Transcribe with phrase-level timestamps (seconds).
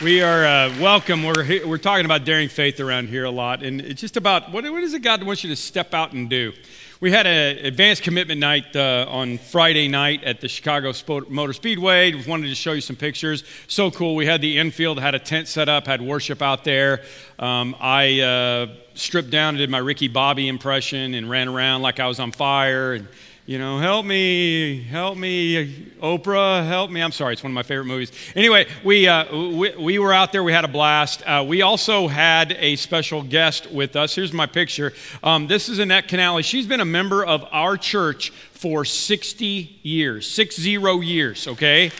[0.00, 1.24] We are uh, welcome.
[1.24, 4.62] We're, we're talking about daring faith around here a lot, and it's just about what,
[4.62, 6.52] what is it God wants you to step out and do?
[7.00, 10.92] We had an advanced commitment night uh, on Friday night at the Chicago
[11.28, 12.14] Motor Speedway.
[12.14, 13.42] We wanted to show you some pictures.
[13.66, 14.14] So cool.
[14.14, 17.02] We had the infield, had a tent set up, had worship out there.
[17.40, 21.98] Um, I uh, stripped down and did my Ricky Bobby impression and ran around like
[21.98, 22.92] I was on fire.
[22.92, 23.08] And
[23.46, 27.02] you know, help me, help me, Oprah, help me.
[27.02, 28.10] I'm sorry, it's one of my favorite movies.
[28.34, 31.22] Anyway, we, uh, we, we, were out there, we had a blast.
[31.26, 34.14] Uh, we also had a special guest with us.
[34.14, 34.94] Here's my picture.
[35.22, 36.40] Um, this is Annette Canale.
[36.40, 41.90] She's been a member of our church for 60 years, six zero years, okay?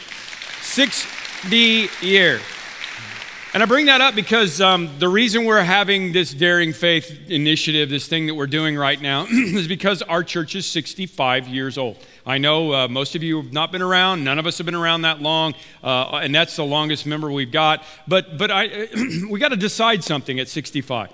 [0.63, 2.41] 60 years.
[3.55, 7.89] And I bring that up because um, the reason we're having this Daring Faith initiative,
[7.89, 11.97] this thing that we're doing right now, is because our church is 65 years old.
[12.27, 14.25] I know uh, most of you have not been around.
[14.25, 15.55] None of us have been around that long,
[15.85, 17.85] uh, and that's the longest member we've got.
[18.09, 18.89] But but I,
[19.31, 21.13] we got to decide something at 65,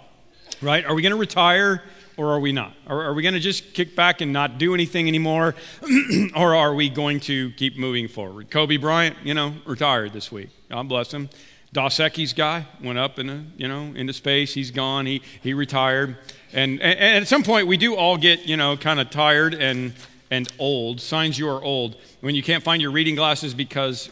[0.62, 0.86] right?
[0.86, 1.82] Are we going to retire?
[2.16, 2.74] Or are we not?
[2.86, 5.54] Are, are we going to just kick back and not do anything anymore?
[6.36, 8.50] or are we going to keep moving forward?
[8.50, 10.50] Kobe Bryant, you know, retired this week.
[10.68, 11.30] God bless him.
[11.72, 14.54] Dos Equis guy went up in a, you know into space.
[14.54, 15.06] He's gone.
[15.06, 16.16] He he retired.
[16.52, 19.54] And, and, and at some point we do all get you know kind of tired
[19.54, 19.92] and
[20.30, 21.00] and old.
[21.00, 24.10] Signs you are old when you can't find your reading glasses because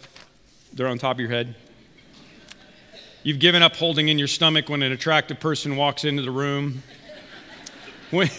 [0.73, 1.57] they're on top of your head.
[3.25, 6.83] You've given up holding in your stomach when an attractive person walks into the room.
[8.11, 8.31] When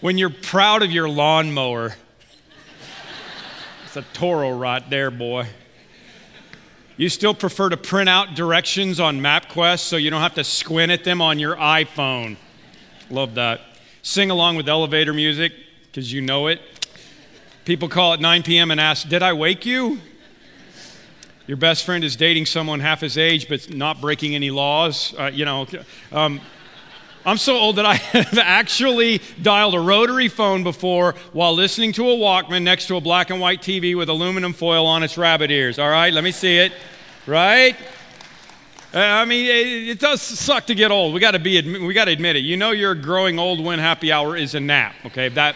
[0.00, 1.96] when you're proud of your lawnmower.
[3.84, 5.46] It's a Toro right there, boy.
[6.98, 10.90] You still prefer to print out directions on MapQuest so you don't have to squint
[10.90, 12.36] at them on your iPhone.
[13.08, 13.60] Love that.
[14.02, 15.52] Sing along with elevator music
[15.86, 16.60] because you know it.
[17.64, 18.72] People call at 9 p.m.
[18.72, 20.00] and ask, Did I wake you?
[21.46, 25.14] Your best friend is dating someone half his age but not breaking any laws.
[25.16, 25.68] Uh, you know,
[26.10, 26.40] um,
[27.28, 32.08] I'm so old that I have actually dialed a rotary phone before while listening to
[32.08, 35.50] a Walkman next to a black and white TV with aluminum foil on its rabbit
[35.50, 35.78] ears.
[35.78, 36.72] All right, let me see it
[37.28, 37.76] right?
[38.94, 41.12] Uh, I mean, it, it, does suck to get old.
[41.12, 42.40] We got to be, we got to admit it.
[42.40, 44.94] You know, you're growing old when happy hour is a nap.
[45.04, 45.54] Okay, that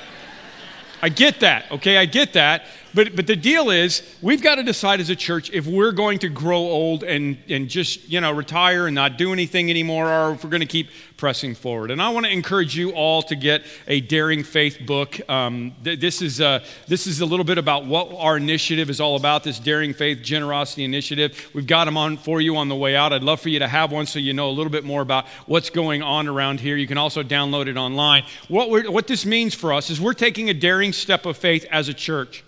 [1.00, 1.72] I get that.
[1.72, 2.66] Okay, I get that.
[2.94, 6.19] But, but the deal is, we've got to decide as a church if we're going
[6.20, 10.32] to grow old and, and just, you know, retire and not do anything anymore, or
[10.32, 11.91] if we're going to keep pressing forward.
[11.91, 15.20] And I want to encourage you all to get a Daring Faith book.
[15.30, 19.00] Um, th- this, is, uh, this is a little bit about what our initiative is
[19.00, 21.50] all about, this Daring Faith Generosity Initiative.
[21.54, 23.12] We've got them on for you on the way out.
[23.12, 25.26] I'd love for you to have one so you know a little bit more about
[25.47, 26.76] what's going on around here.
[26.76, 28.24] You can also download it online.
[28.48, 31.88] What, what this means for us is we're taking a daring step of faith as
[31.88, 32.44] a church.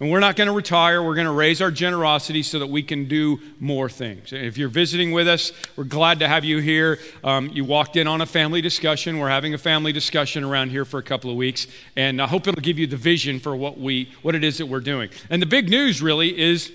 [0.00, 1.02] And we're not going to retire.
[1.02, 4.32] We're going to raise our generosity so that we can do more things.
[4.32, 7.00] If you're visiting with us, we're glad to have you here.
[7.24, 9.18] Um, you walked in on a family discussion.
[9.18, 11.66] We're having a family discussion around here for a couple of weeks,
[11.96, 14.66] and I hope it'll give you the vision for what we what it is that
[14.66, 15.10] we're doing.
[15.30, 16.70] And the big news really is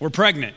[0.00, 0.56] we're pregnant.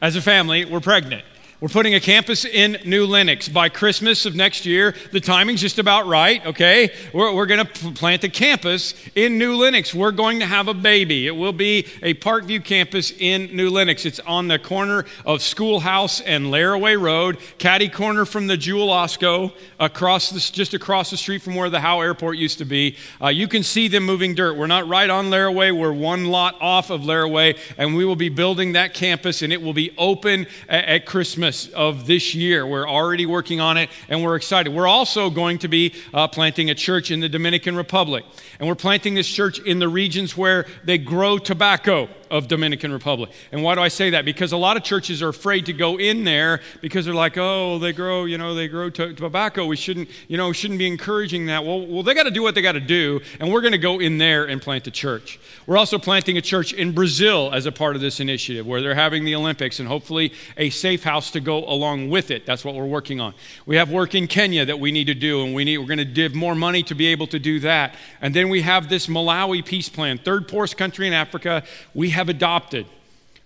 [0.00, 1.24] As a family, we're pregnant.
[1.58, 3.48] We're putting a campus in New Lenox.
[3.48, 6.92] By Christmas of next year, the timing's just about right, okay?
[7.14, 9.94] We're, we're going to plant a campus in New Lenox.
[9.94, 11.26] We're going to have a baby.
[11.26, 14.04] It will be a Parkview campus in New Lenox.
[14.04, 19.50] It's on the corner of Schoolhouse and Laraway Road, caddy corner from the Jewel Osco,
[19.80, 22.98] across the, just across the street from where the Howell Airport used to be.
[23.18, 24.58] Uh, you can see them moving dirt.
[24.58, 25.74] We're not right on Laraway.
[25.74, 29.62] We're one lot off of Laraway, and we will be building that campus, and it
[29.62, 32.66] will be open at Christmas Christmas of this year.
[32.66, 34.72] We're already working on it and we're excited.
[34.72, 38.24] We're also going to be uh, planting a church in the Dominican Republic.
[38.58, 43.30] And we're planting this church in the regions where they grow tobacco of Dominican Republic.
[43.52, 44.24] And why do I say that?
[44.24, 47.78] Because a lot of churches are afraid to go in there because they're like, oh,
[47.78, 49.66] they grow, you know, they grow t- tobacco.
[49.66, 51.64] We shouldn't, you know, shouldn't be encouraging that.
[51.64, 53.78] Well, well, they got to do what they got to do, and we're going to
[53.78, 55.38] go in there and plant a church.
[55.66, 58.94] We're also planting a church in Brazil as a part of this initiative, where they're
[58.94, 62.46] having the Olympics and hopefully a safe house to go along with it.
[62.46, 63.34] That's what we're working on.
[63.66, 65.98] We have work in Kenya that we need to do, and we need we're going
[65.98, 67.94] to give more money to be able to do that.
[68.20, 71.64] And then we have this Malawi peace plan, third poorest country in Africa.
[71.94, 72.86] We have adopted.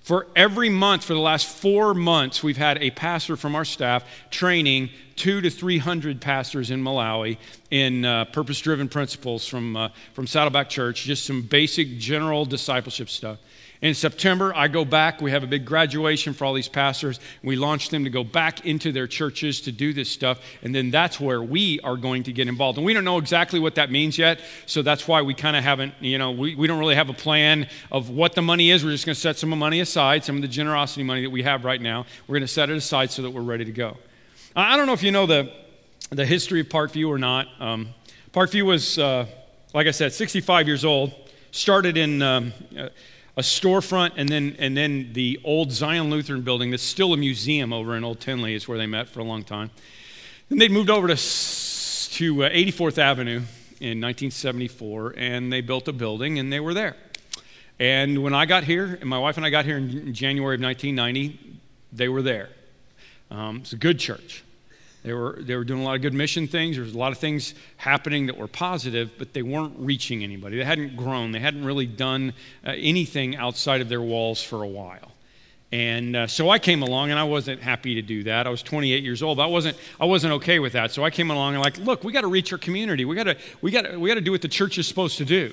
[0.00, 4.04] For every month, for the last four months, we've had a pastor from our staff
[4.30, 7.36] training two to 300 pastors in Malawi
[7.70, 13.10] in uh, purpose driven principles from, uh, from Saddleback Church, just some basic general discipleship
[13.10, 13.38] stuff.
[13.82, 15.22] In September, I go back.
[15.22, 17.18] We have a big graduation for all these pastors.
[17.42, 20.38] We launch them to go back into their churches to do this stuff.
[20.62, 22.76] And then that's where we are going to get involved.
[22.76, 24.40] And we don't know exactly what that means yet.
[24.66, 27.14] So that's why we kind of haven't, you know, we, we don't really have a
[27.14, 28.84] plan of what the money is.
[28.84, 31.42] We're just going to set some money aside, some of the generosity money that we
[31.42, 32.04] have right now.
[32.26, 33.96] We're going to set it aside so that we're ready to go.
[34.54, 35.50] I don't know if you know the,
[36.10, 37.48] the history of Parkview or not.
[37.58, 37.94] Um,
[38.34, 39.24] Parkview was, uh,
[39.72, 41.14] like I said, 65 years old.
[41.50, 42.20] Started in.
[42.20, 42.90] Um, uh,
[43.40, 47.72] a storefront, and then, and then the old Zion Lutheran building that's still a museum
[47.72, 49.70] over in Old Tinley is where they met for a long time.
[50.50, 53.40] Then they moved over to, to uh, 84th Avenue
[53.80, 56.96] in 1974, and they built a building, and they were there.
[57.78, 60.60] And when I got here, and my wife and I got here in January of
[60.60, 61.60] 1990,
[61.94, 62.50] they were there.
[63.30, 64.44] Um, it's a good church.
[65.02, 66.76] They were, they were doing a lot of good mission things.
[66.76, 70.58] There was a lot of things happening that were positive, but they weren't reaching anybody.
[70.58, 71.32] They hadn't grown.
[71.32, 72.34] They hadn't really done
[72.66, 75.12] uh, anything outside of their walls for a while.
[75.72, 78.46] And uh, so I came along, and I wasn't happy to do that.
[78.46, 79.38] I was 28 years old.
[79.38, 80.90] I wasn't, I wasn't okay with that.
[80.90, 83.04] So I came along and like, look, we got to reach our community.
[83.04, 85.24] We got to, we got, we got to do what the church is supposed to
[85.24, 85.52] do.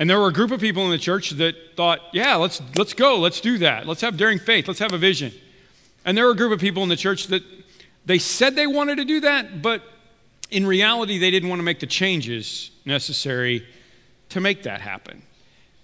[0.00, 2.94] And there were a group of people in the church that thought, yeah, let's, let's
[2.94, 3.86] go, let's do that.
[3.86, 4.68] Let's have daring faith.
[4.68, 5.32] Let's have a vision.
[6.04, 7.42] And there were a group of people in the church that
[8.08, 9.82] they said they wanted to do that, but
[10.50, 13.66] in reality, they didn't want to make the changes necessary
[14.30, 15.22] to make that happen.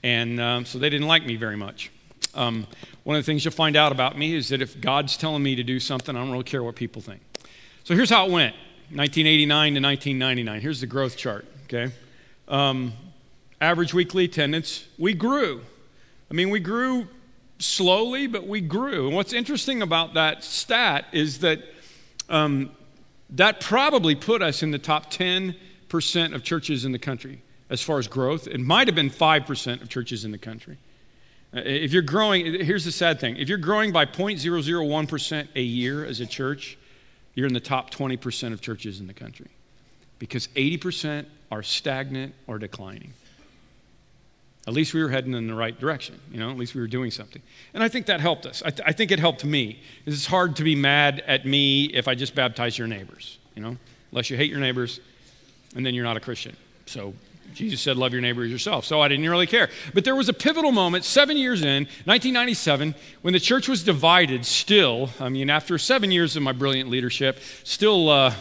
[0.02, 1.90] And um, so they didn't like me very much.
[2.34, 2.66] Um,
[3.02, 5.54] one of the things you'll find out about me is that if God's telling me
[5.56, 7.20] to do something, I don't really care what people think.
[7.84, 8.54] So here's how it went
[8.88, 10.60] 1989 to 1999.
[10.62, 11.92] Here's the growth chart, okay?
[12.48, 12.94] Um,
[13.60, 15.60] average weekly attendance, we grew.
[16.30, 17.06] I mean, we grew
[17.58, 19.08] slowly, but we grew.
[19.08, 21.60] And what's interesting about that stat is that
[22.28, 22.70] um,
[23.30, 25.54] that probably put us in the top 10%
[26.34, 28.46] of churches in the country as far as growth.
[28.46, 30.78] It might have been 5% of churches in the country.
[31.54, 36.04] Uh, if you're growing, here's the sad thing if you're growing by 0.001% a year
[36.04, 36.78] as a church,
[37.34, 39.48] you're in the top 20% of churches in the country
[40.18, 43.12] because 80% are stagnant or declining.
[44.66, 46.18] At least we were heading in the right direction.
[46.30, 47.42] You know, at least we were doing something.
[47.74, 48.62] And I think that helped us.
[48.64, 49.80] I, th- I think it helped me.
[50.06, 53.76] It's hard to be mad at me if I just baptize your neighbors, you know,
[54.10, 55.00] unless you hate your neighbors
[55.76, 56.56] and then you're not a Christian.
[56.86, 57.12] So
[57.52, 58.86] Jesus said, Love your neighbor as yourself.
[58.86, 59.68] So I didn't really care.
[59.92, 64.46] But there was a pivotal moment, seven years in, 1997, when the church was divided
[64.46, 65.10] still.
[65.20, 68.08] I mean, after seven years of my brilliant leadership, still.
[68.08, 68.34] Uh,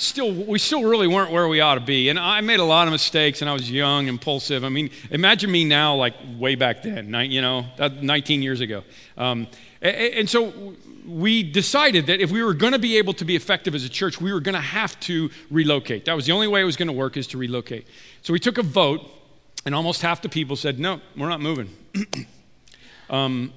[0.00, 2.08] still we still really weren't where we ought to be.
[2.08, 4.64] And i made a lot of mistakes and i was young impulsive.
[4.64, 8.82] I mean imagine me now like way back then you know 19 years ago.
[9.16, 9.46] Um,
[9.82, 10.74] and so
[11.06, 13.88] we decided that if we were going to be able to be effective as a
[13.88, 16.04] church we were going to have to relocate.
[16.06, 17.86] That was the only way it was going to work is to relocate.
[18.22, 19.02] So we took a vote
[19.66, 21.70] and almost half the people said no we're not moving.
[23.10, 23.52] Um,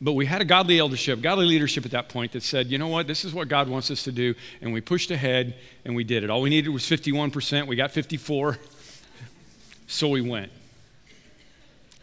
[0.00, 2.88] but we had a godly eldership, godly leadership at that point that said, you know
[2.88, 4.34] what, this is what God wants us to do.
[4.60, 5.54] And we pushed ahead
[5.84, 6.30] and we did it.
[6.30, 7.66] All we needed was 51%.
[7.66, 8.58] We got 54.
[9.86, 10.50] so we went.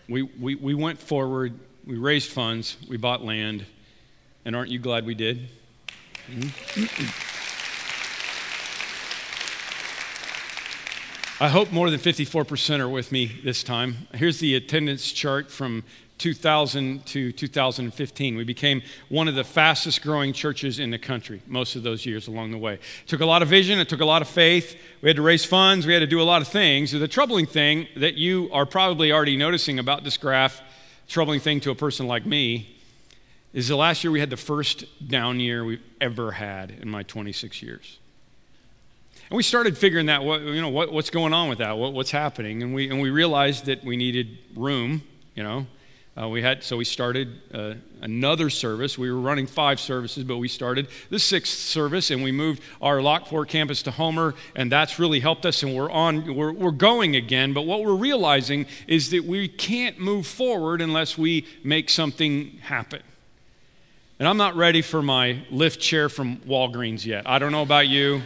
[0.08, 1.58] We, we, we went forward.
[1.86, 2.78] We raised funds.
[2.90, 3.66] We bought land.
[4.46, 5.50] And aren't you glad we did?
[6.30, 7.28] Mm-hmm.
[11.44, 14.08] I hope more than 54% are with me this time.
[14.14, 15.84] Here's the attendance chart from
[16.22, 18.36] 2000 to 2015.
[18.36, 22.28] We became one of the fastest growing churches in the country most of those years
[22.28, 22.76] along the way.
[22.76, 24.80] It took a lot of vision, it took a lot of faith.
[25.02, 26.92] We had to raise funds, we had to do a lot of things.
[26.92, 30.62] The troubling thing that you are probably already noticing about this graph,
[31.08, 32.78] troubling thing to a person like me,
[33.52, 37.02] is the last year we had the first down year we've ever had in my
[37.02, 37.98] 26 years.
[39.32, 41.94] And we started figuring that, what, you know, what, what's going on with that, what,
[41.94, 45.02] what's happening, and we, and we realized that we needed room,
[45.34, 45.66] you know,
[46.20, 48.98] uh, we had so we started uh, another service.
[48.98, 53.02] We were running five services, but we started the sixth service, and we moved our
[53.02, 55.64] Lockport campus to Homer, and that's really helped us.
[55.64, 57.54] And we're on, we're, we're going again.
[57.54, 63.02] But what we're realizing is that we can't move forward unless we make something happen.
[64.20, 67.28] And I'm not ready for my lift chair from Walgreens yet.
[67.28, 68.22] I don't know about you.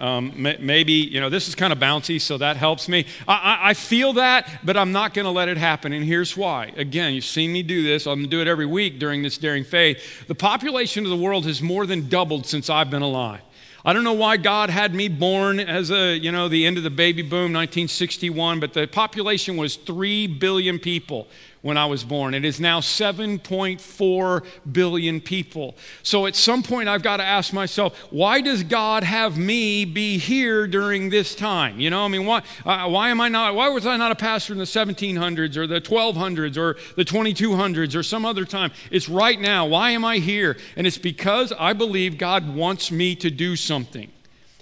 [0.00, 3.06] Um, maybe, you know, this is kind of bouncy, so that helps me.
[3.28, 5.92] I, I, I feel that, but I'm not going to let it happen.
[5.92, 6.72] And here's why.
[6.76, 8.06] Again, you've seen me do this.
[8.06, 10.26] I'm going to do it every week during this Daring Faith.
[10.26, 13.40] The population of the world has more than doubled since I've been alive.
[13.86, 16.84] I don't know why God had me born as a, you know, the end of
[16.84, 21.28] the baby boom, 1961, but the population was 3 billion people
[21.64, 22.34] when I was born.
[22.34, 25.76] It is now 7.4 billion people.
[26.02, 30.18] So at some point, I've got to ask myself, why does God have me be
[30.18, 31.80] here during this time?
[31.80, 34.16] You know, I mean, why, uh, why am I not, why was I not a
[34.16, 38.70] pastor in the 1700s or the 1200s or the 2200s or some other time?
[38.90, 39.66] It's right now.
[39.66, 40.56] Why am I here?
[40.76, 44.12] And it's because I believe God wants me to do something something.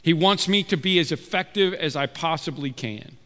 [0.03, 3.19] He wants me to be as effective as I possibly can.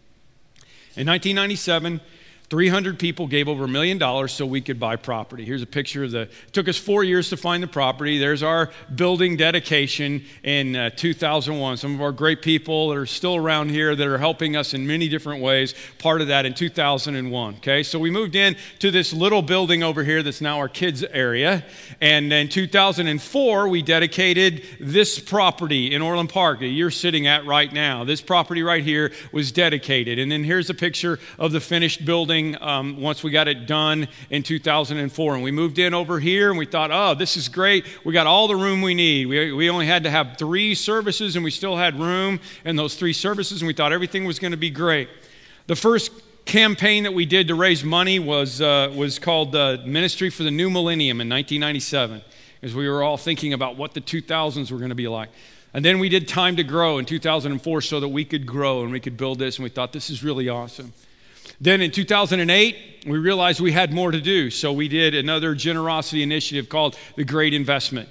[0.96, 2.00] In 1997,
[2.48, 5.44] 300 people gave over a million dollars so we could buy property.
[5.44, 6.20] Here's a picture of the.
[6.22, 8.18] It took us four years to find the property.
[8.18, 11.76] There's our building dedication in uh, 2001.
[11.76, 14.86] Some of our great people that are still around here that are helping us in
[14.86, 15.74] many different ways.
[15.98, 17.54] Part of that in 2001.
[17.56, 21.02] Okay, so we moved in to this little building over here that's now our kids'
[21.02, 21.64] area.
[22.00, 27.72] And in 2004, we dedicated this property in Orland Park that you're sitting at right
[27.72, 28.04] now.
[28.04, 30.20] This property right here was dedicated.
[30.20, 33.66] And then here's a picture of the finished building building um, once we got it
[33.66, 35.34] done in 2004.
[35.34, 37.84] And we moved in over here and we thought, oh, this is great.
[38.04, 39.26] We got all the room we need.
[39.26, 42.94] We, we only had to have three services and we still had room in those
[42.94, 45.08] three services and we thought everything was going to be great.
[45.66, 46.12] The first
[46.44, 50.50] campaign that we did to raise money was, uh, was called the Ministry for the
[50.50, 52.22] New Millennium in 1997,
[52.62, 55.30] as we were all thinking about what the 2000s were going to be like.
[55.74, 58.92] And then we did Time to Grow in 2004 so that we could grow and
[58.92, 60.92] we could build this, and we thought this is really awesome.
[61.60, 66.22] Then in 2008, we realized we had more to do, so we did another generosity
[66.22, 68.08] initiative called The Great Investment,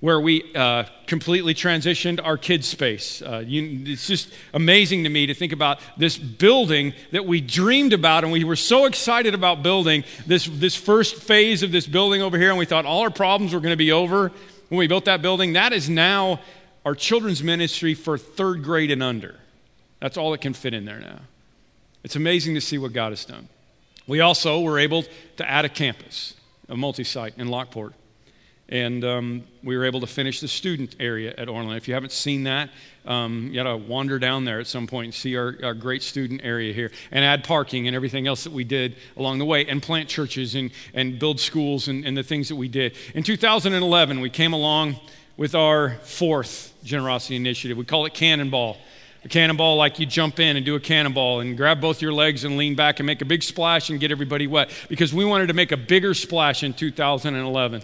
[0.00, 3.22] where we uh, completely transitioned our kids' space.
[3.22, 7.92] Uh, you, it's just amazing to me to think about this building that we dreamed
[7.92, 12.22] about, and we were so excited about building this, this first phase of this building
[12.22, 14.32] over here, and we thought all our problems were going to be over
[14.70, 15.52] when we built that building.
[15.52, 16.40] That is now
[16.84, 19.36] our children's ministry for third grade and under.
[20.00, 21.20] That's all that can fit in there now.
[22.04, 23.48] It's amazing to see what God has done.
[24.06, 25.04] We also were able
[25.36, 26.34] to add a campus,
[26.68, 27.92] a multi site in Lockport.
[28.70, 31.76] And um, we were able to finish the student area at Orland.
[31.78, 32.68] If you haven't seen that,
[33.06, 36.02] um, you got to wander down there at some point and see our, our, great
[36.02, 39.64] student area here and add parking and everything else that we did along the way
[39.66, 42.94] and plant churches and, and build schools and, and the things that we did.
[43.14, 44.96] In 2011, we came along
[45.38, 47.78] with our fourth generosity initiative.
[47.78, 48.76] We call it Cannonball
[49.24, 52.44] a cannonball like you jump in and do a cannonball and grab both your legs
[52.44, 54.70] and lean back and make a big splash and get everybody wet.
[54.88, 57.82] Because we wanted to make a bigger splash in 2011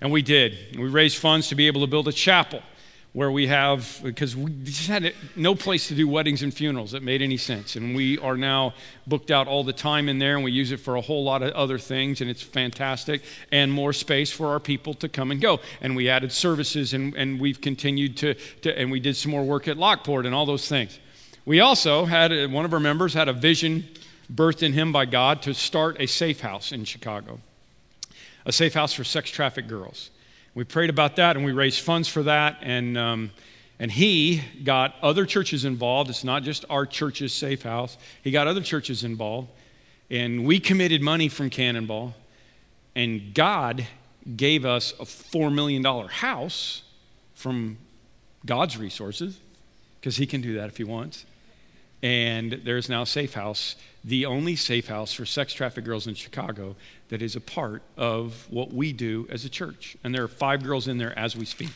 [0.00, 0.76] and we did.
[0.76, 2.62] We raised funds to be able to build a chapel
[3.14, 7.02] where we have, because we just had no place to do weddings and funerals that
[7.02, 7.76] made any sense.
[7.76, 8.72] And we are now
[9.06, 11.42] booked out all the time in there, and we use it for a whole lot
[11.42, 15.42] of other things, and it's fantastic, and more space for our people to come and
[15.42, 15.60] go.
[15.82, 19.44] And we added services, and, and we've continued to, to, and we did some more
[19.44, 20.98] work at Lockport and all those things.
[21.44, 23.88] We also had, uh, one of our members had a vision
[24.32, 27.40] birthed in him by God to start a safe house in Chicago,
[28.46, 30.08] a safe house for sex trafficked girls.
[30.54, 32.58] We prayed about that and we raised funds for that.
[32.60, 33.30] And, um,
[33.78, 36.10] and he got other churches involved.
[36.10, 39.48] It's not just our church's safe house, he got other churches involved.
[40.10, 42.14] And we committed money from Cannonball.
[42.94, 43.86] And God
[44.36, 46.82] gave us a $4 million house
[47.34, 47.78] from
[48.44, 49.40] God's resources,
[50.00, 51.24] because he can do that if he wants.
[52.02, 56.74] And there's now safe house, the only safe house for sex trafficked girls in Chicago
[57.10, 59.96] that is a part of what we do as a church.
[60.02, 61.70] And there are five girls in there as we speak.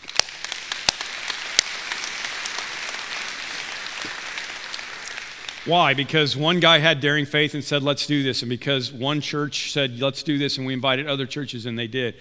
[5.65, 5.95] Why?
[5.95, 8.43] Because one guy had daring faith and said, let's do this.
[8.43, 11.89] And because one church said, let's do this, and we invited other churches, and they
[11.89, 12.15] did.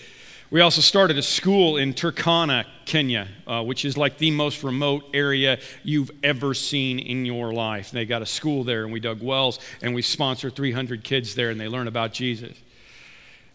[0.51, 5.03] We also started a school in Turkana, Kenya, uh, which is like the most remote
[5.11, 7.89] area you've ever seen in your life.
[7.89, 11.49] They got a school there, and we dug wells, and we sponsor 300 kids there,
[11.49, 12.55] and they learn about Jesus.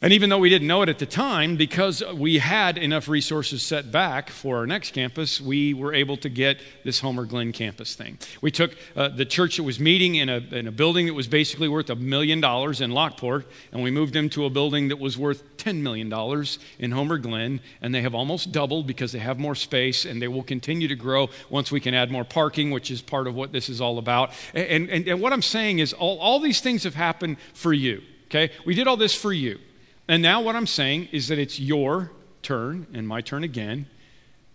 [0.02, 3.62] And even though we didn't know it at the time, because we had enough resources
[3.62, 7.94] set back for our next campus, we were able to get this Homer Glen campus
[7.94, 8.16] thing.
[8.40, 11.28] We took uh, the church that was meeting in a, in a building that was
[11.28, 14.98] basically worth a million dollars in Lockport, and we moved them to a building that
[14.98, 16.10] was worth $10 million
[16.78, 20.28] in Homer Glen, and they have almost doubled because they have more space, and they
[20.28, 23.52] will continue to grow once we can add more parking, which is part of what
[23.52, 24.32] this is all about.
[24.54, 28.00] And, and, and what I'm saying is, all, all these things have happened for you,
[28.28, 28.50] okay?
[28.64, 29.58] We did all this for you.
[30.10, 32.10] And now, what I'm saying is that it's your
[32.42, 33.86] turn and my turn again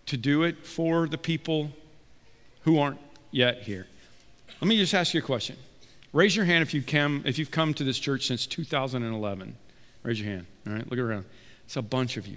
[0.04, 1.70] to do it for the people
[2.64, 2.98] who aren't
[3.30, 3.86] yet here.
[4.60, 5.56] Let me just ask you a question.
[6.12, 9.56] Raise your hand if, you come, if you've come to this church since 2011.
[10.02, 10.46] Raise your hand.
[10.66, 11.24] All right, look around.
[11.64, 12.36] It's a bunch of you.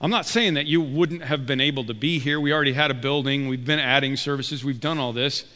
[0.00, 2.38] I'm not saying that you wouldn't have been able to be here.
[2.38, 5.46] We already had a building, we've been adding services, we've done all this.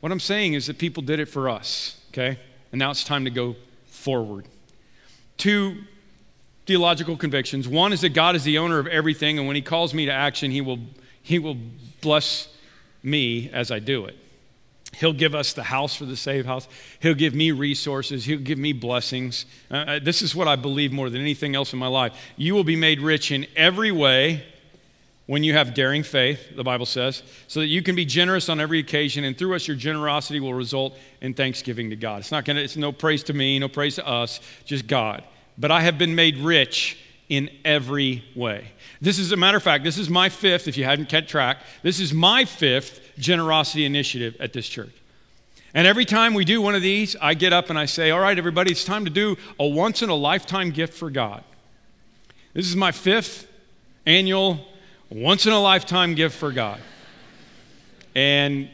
[0.00, 2.38] What I'm saying is that people did it for us, okay?
[2.70, 3.56] And now it's time to go
[3.86, 4.44] forward.
[5.38, 5.84] Two
[6.68, 7.66] theological convictions.
[7.66, 10.12] One is that God is the owner of everything, and when He calls me to
[10.12, 10.78] action, He will,
[11.22, 11.56] he will
[12.00, 12.48] bless
[13.02, 14.16] me as I do it.
[14.94, 16.68] He'll give us the house for the saved house.
[17.00, 18.24] He'll give me resources.
[18.24, 19.46] He'll give me blessings.
[19.70, 22.14] Uh, uh, this is what I believe more than anything else in my life.
[22.36, 24.44] You will be made rich in every way
[25.26, 28.60] when you have daring faith, the Bible says, so that you can be generous on
[28.60, 32.20] every occasion, and through us, your generosity will result in thanksgiving to God.
[32.20, 35.22] It's not to, it's no praise to me, no praise to us, just God.
[35.58, 36.98] But I have been made rich
[37.28, 38.68] in every way.
[39.00, 41.58] This is a matter of fact, this is my fifth, if you hadn't kept track,
[41.82, 44.94] this is my fifth generosity initiative at this church.
[45.74, 48.20] And every time we do one of these, I get up and I say, All
[48.20, 51.44] right, everybody, it's time to do a once in a lifetime gift for God.
[52.54, 53.46] This is my fifth
[54.06, 54.66] annual
[55.10, 56.80] once in a lifetime gift for God.
[58.14, 58.70] And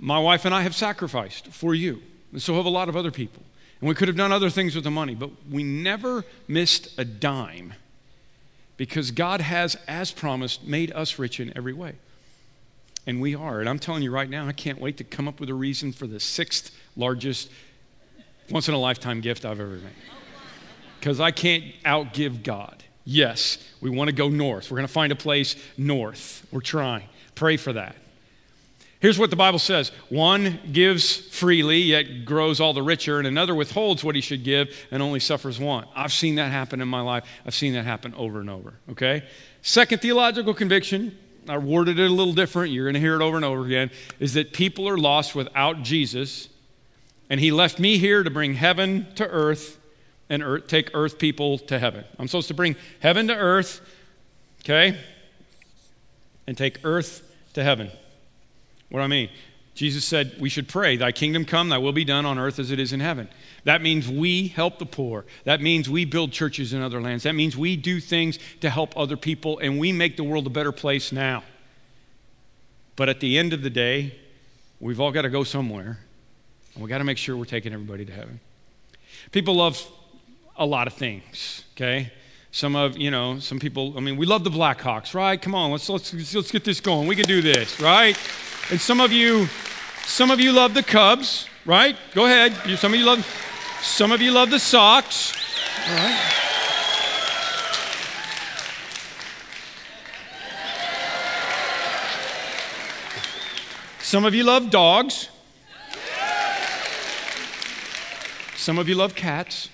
[0.00, 2.02] my wife and I have sacrificed for you.
[2.32, 3.42] And so have a lot of other people.
[3.82, 7.04] And we could have done other things with the money, but we never missed a
[7.04, 7.74] dime
[8.76, 11.96] because God has, as promised, made us rich in every way.
[13.08, 13.58] And we are.
[13.58, 15.92] And I'm telling you right now, I can't wait to come up with a reason
[15.92, 17.50] for the sixth largest
[18.50, 19.92] once in a lifetime gift I've ever made.
[21.00, 22.84] Because I can't outgive God.
[23.04, 24.70] Yes, we want to go north.
[24.70, 26.46] We're going to find a place north.
[26.52, 27.08] We're trying.
[27.34, 27.96] Pray for that.
[29.02, 33.52] Here's what the Bible says one gives freely, yet grows all the richer, and another
[33.52, 35.88] withholds what he should give and only suffers want.
[35.96, 37.24] I've seen that happen in my life.
[37.44, 38.74] I've seen that happen over and over.
[38.90, 39.24] Okay?
[39.60, 41.18] Second theological conviction,
[41.48, 42.72] I worded it a little different.
[42.72, 43.90] You're going to hear it over and over again,
[44.20, 46.48] is that people are lost without Jesus,
[47.28, 49.80] and he left me here to bring heaven to earth
[50.30, 52.04] and earth, take earth people to heaven.
[52.20, 53.80] I'm supposed to bring heaven to earth,
[54.60, 54.96] okay?
[56.46, 57.90] And take earth to heaven.
[58.92, 59.30] What do I mean?
[59.74, 62.70] Jesus said we should pray, Thy kingdom come, Thy will be done on earth as
[62.70, 63.26] it is in heaven.
[63.64, 65.24] That means we help the poor.
[65.44, 67.24] That means we build churches in other lands.
[67.24, 70.50] That means we do things to help other people and we make the world a
[70.50, 71.42] better place now.
[72.96, 74.14] But at the end of the day,
[74.78, 75.98] we've all got to go somewhere.
[76.74, 78.40] And we've got to make sure we're taking everybody to heaven.
[79.30, 79.82] People love
[80.58, 82.12] a lot of things, okay?
[82.50, 85.40] Some of, you know, some people, I mean, we love the Blackhawks, right?
[85.40, 87.08] Come on, let's, let's, let's get this going.
[87.08, 88.18] We can do this, right?
[88.70, 89.48] And some of you,
[90.04, 91.96] some of you love the Cubs, right?
[92.14, 92.52] Go ahead.
[92.78, 93.26] Some of you love,
[93.82, 95.32] some of you love the Sox,
[95.88, 96.38] all right?
[104.00, 105.28] Some of you love dogs.
[108.56, 109.70] Some of you love cats.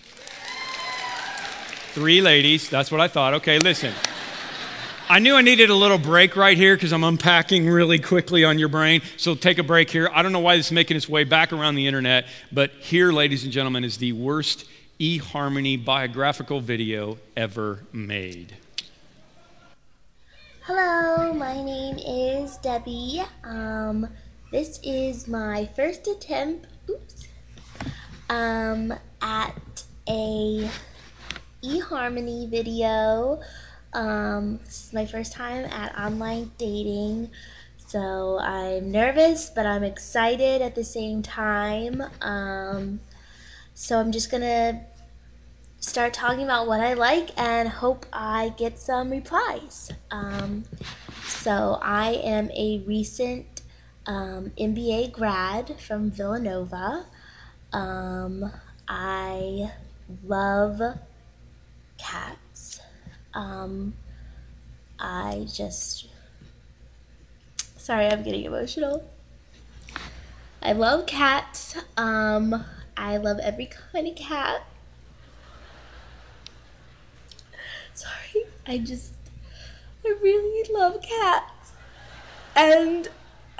[1.92, 2.70] Three ladies.
[2.70, 3.34] That's what I thought.
[3.34, 3.92] Okay, listen.
[5.10, 8.58] I knew I needed a little break right here because I'm unpacking really quickly on
[8.58, 9.00] your brain.
[9.16, 10.10] So take a break here.
[10.12, 13.10] I don't know why this is making its way back around the internet, but here,
[13.10, 14.66] ladies and gentlemen, is the worst
[15.00, 18.54] eHarmony biographical video ever made.
[20.64, 23.22] Hello, my name is Debbie.
[23.44, 24.06] Um,
[24.52, 27.28] this is my first attempt, oops,
[28.28, 28.92] um,
[29.22, 30.68] at a
[31.62, 33.40] eHarmony video.
[33.98, 37.30] Um, this is my first time at online dating,
[37.84, 42.04] so I'm nervous, but I'm excited at the same time.
[42.22, 43.00] Um,
[43.74, 44.82] so I'm just gonna
[45.80, 49.90] start talking about what I like and hope I get some replies.
[50.12, 50.62] Um,
[51.26, 53.62] so I am a recent
[54.06, 57.04] um, MBA grad from Villanova.
[57.72, 58.52] Um,
[58.86, 59.72] I
[60.22, 60.80] love
[61.98, 62.47] cats.
[63.38, 63.94] Um,
[64.98, 66.08] I just.
[67.76, 69.08] Sorry, I'm getting emotional.
[70.60, 71.76] I love cats.
[71.96, 72.64] Um,
[72.96, 74.66] I love every kind of cat.
[77.94, 79.12] Sorry, I just.
[80.04, 81.72] I really love cats.
[82.56, 83.06] And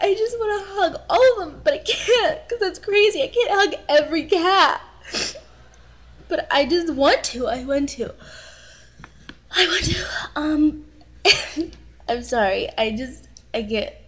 [0.00, 3.22] I just want to hug all of them, but I can't because that's crazy.
[3.22, 4.80] I can't hug every cat
[6.28, 7.46] but I just want to.
[7.46, 8.14] I want to.
[9.50, 10.06] I want to.
[10.36, 10.84] Um,
[12.08, 12.68] I'm sorry.
[12.76, 14.04] I just I get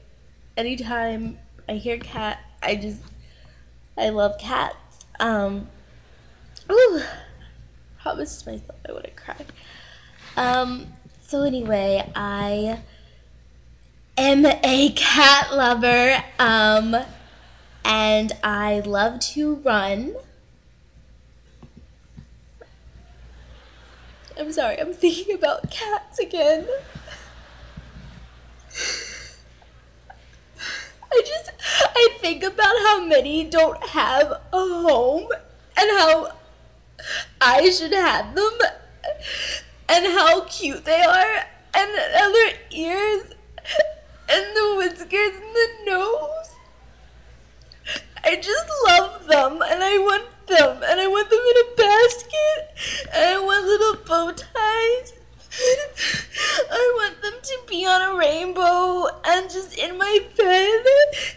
[0.57, 3.00] anytime I hear cat, I just
[3.96, 4.76] I love cats.
[5.18, 5.68] Um,
[6.70, 7.03] ooh,
[8.00, 9.37] promised myself I wouldn't cry.
[10.37, 10.87] Um,
[11.20, 12.81] so anyway, I
[14.16, 16.22] am a cat lover.
[16.38, 16.96] Um,
[17.85, 20.14] and I love to run.
[24.40, 26.66] I'm sorry, I'm thinking about cats again.
[31.12, 35.29] I just, I think about how many don't have a home
[35.79, 36.33] and how
[37.38, 38.59] I should have them
[39.90, 43.35] and how cute they are and their ears
[44.31, 46.55] and the whiskers and the nose.
[48.24, 53.08] I just love them and I want them and I want them in a basket
[53.14, 55.12] and I want little bow ties.
[56.70, 60.84] I want them to be on a rainbow and just in my bed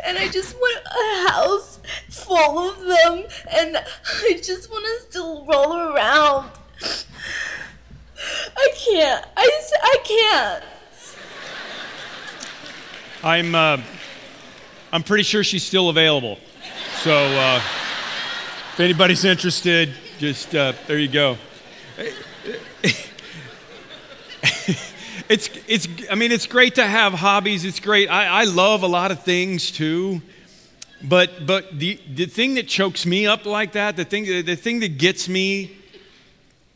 [0.06, 5.46] and I just want a house full of them and I just want to still
[5.46, 6.52] roll around.
[8.56, 9.26] I can't.
[9.36, 10.64] I, I can't.
[13.24, 13.82] I'm, uh,
[14.92, 16.38] I'm pretty sure she's still available.
[17.04, 17.62] So uh,
[18.74, 21.38] if anybody's interested, just uh, there you go.
[25.30, 27.66] it's, it's, I mean, it's great to have hobbies.
[27.66, 28.10] It's great.
[28.10, 30.24] I, I love a lot of things too.
[31.04, 34.80] But, but the, the thing that chokes me up like that, the thing, the thing
[34.80, 35.78] that gets me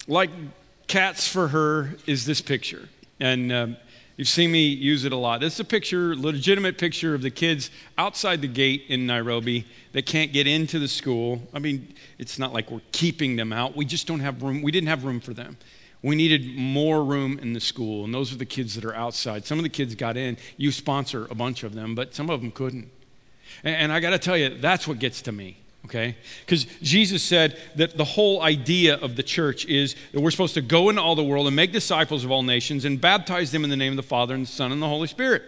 [0.07, 0.29] like
[0.85, 2.89] cats for her is this picture.
[3.19, 3.77] And um,
[4.17, 5.39] you've seen me use it a lot.
[5.39, 10.05] This is a picture, legitimate picture of the kids outside the gate in Nairobi that
[10.05, 11.41] can't get into the school.
[11.53, 13.77] I mean, it's not like we're keeping them out.
[13.77, 14.61] We just don't have room.
[14.61, 15.57] We didn't have room for them.
[16.01, 19.45] We needed more room in the school, and those are the kids that are outside.
[19.45, 20.37] Some of the kids got in.
[20.57, 22.89] You sponsor a bunch of them, but some of them couldn't.
[23.63, 26.15] And, and I got to tell you, that's what gets to me okay?
[26.45, 30.61] Because Jesus said that the whole idea of the church is that we're supposed to
[30.61, 33.69] go into all the world and make disciples of all nations and baptize them in
[33.69, 35.43] the name of the Father and the Son and the Holy Spirit.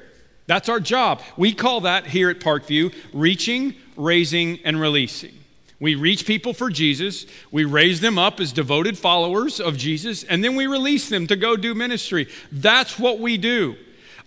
[0.48, 1.22] That's our job.
[1.38, 5.34] We call that here at Parkview reaching, raising, and releasing.
[5.82, 10.44] We reach people for Jesus, we raise them up as devoted followers of Jesus, and
[10.44, 12.28] then we release them to go do ministry.
[12.52, 13.78] That's what we do.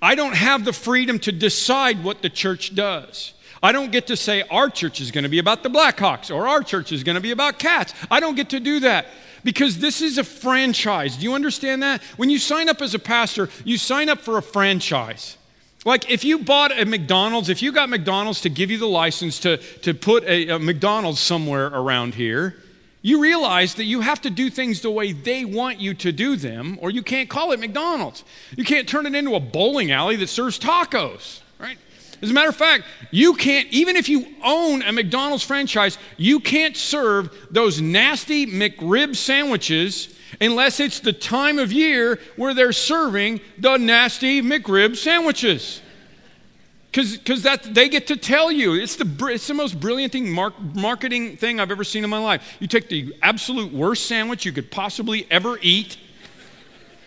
[0.00, 3.34] I don't have the freedom to decide what the church does.
[3.62, 6.48] I don't get to say our church is going to be about the Blackhawks or
[6.48, 7.94] our church is going to be about cats.
[8.10, 9.06] I don't get to do that
[9.44, 11.16] because this is a franchise.
[11.16, 12.02] Do you understand that?
[12.16, 15.36] When you sign up as a pastor, you sign up for a franchise.
[15.84, 19.38] Like if you bought a McDonald's, if you got McDonald's to give you the license
[19.40, 22.56] to, to put a, a McDonald's somewhere around here,
[23.00, 26.36] you realize that you have to do things the way they want you to do
[26.36, 28.22] them, or you can't call it McDonald's.
[28.56, 31.40] You can't turn it into a bowling alley that serves tacos?
[32.22, 36.38] As a matter of fact, you can't, even if you own a McDonald's franchise, you
[36.38, 43.40] can't serve those nasty McRib sandwiches unless it's the time of year where they're serving
[43.58, 45.82] the nasty McRib sandwiches.
[46.92, 51.38] Because that they get to tell you it's the it's the most brilliant thing marketing
[51.38, 52.56] thing I've ever seen in my life.
[52.60, 55.96] You take the absolute worst sandwich you could possibly ever eat,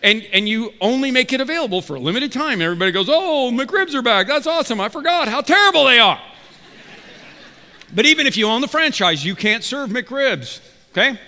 [0.05, 2.61] and, and you only make it available for a limited time.
[2.61, 4.27] Everybody goes, Oh, McRibs are back.
[4.27, 4.79] That's awesome.
[4.79, 6.21] I forgot how terrible they are.
[7.93, 10.61] but even if you own the franchise, you can't serve McRibs.
[10.91, 11.19] Okay?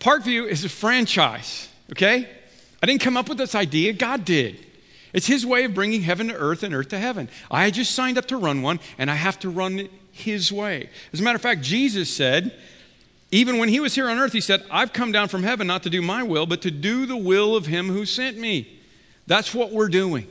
[0.00, 1.68] Parkview is a franchise.
[1.92, 2.28] Okay?
[2.82, 4.66] I didn't come up with this idea, God did.
[5.12, 7.28] It's His way of bringing heaven to earth and earth to heaven.
[7.52, 10.90] I just signed up to run one, and I have to run it His way.
[11.12, 12.52] As a matter of fact, Jesus said,
[13.30, 15.82] even when he was here on earth, he said, I've come down from heaven not
[15.84, 18.80] to do my will, but to do the will of him who sent me.
[19.26, 20.28] That's what we're doing.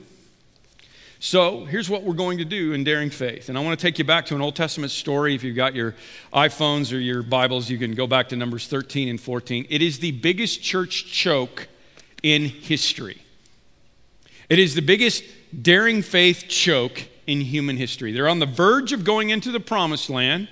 [1.20, 3.48] So here's what we're going to do in Daring Faith.
[3.48, 5.34] And I want to take you back to an Old Testament story.
[5.34, 5.96] If you've got your
[6.34, 9.66] iPhones or your Bibles, you can go back to Numbers 13 and 14.
[9.70, 11.70] It is the biggest church choke
[12.24, 13.22] in history.
[14.50, 15.24] It is the biggest
[15.62, 18.12] Daring Faith choke in human history.
[18.12, 20.50] They're on the verge of going into the promised land.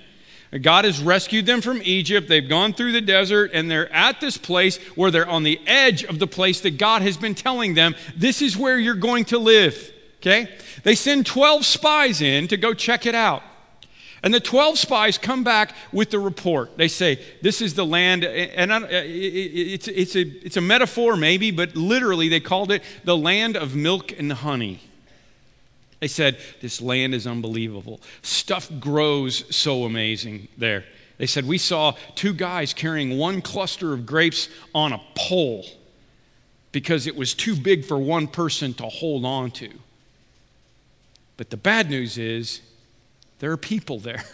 [0.60, 2.28] God has rescued them from Egypt.
[2.28, 6.04] They've gone through the desert and they're at this place where they're on the edge
[6.04, 9.38] of the place that God has been telling them, this is where you're going to
[9.38, 9.92] live.
[10.18, 10.54] Okay?
[10.84, 13.42] They send 12 spies in to go check it out.
[14.22, 16.76] And the 12 spies come back with the report.
[16.76, 21.74] They say, This is the land, and it's, it's, a, it's a metaphor maybe, but
[21.74, 24.80] literally they called it the land of milk and honey.
[26.02, 28.00] They said, This land is unbelievable.
[28.22, 30.84] Stuff grows so amazing there.
[31.16, 35.64] They said, We saw two guys carrying one cluster of grapes on a pole
[36.72, 39.70] because it was too big for one person to hold on to.
[41.36, 42.62] But the bad news is,
[43.38, 44.24] there are people there.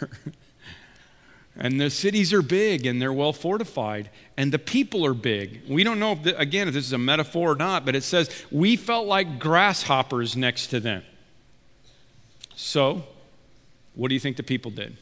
[1.55, 5.83] and the cities are big and they're well fortified and the people are big we
[5.83, 8.29] don't know if the, again if this is a metaphor or not but it says
[8.49, 11.03] we felt like grasshoppers next to them
[12.59, 13.03] so,
[13.95, 14.97] what do you think the people did?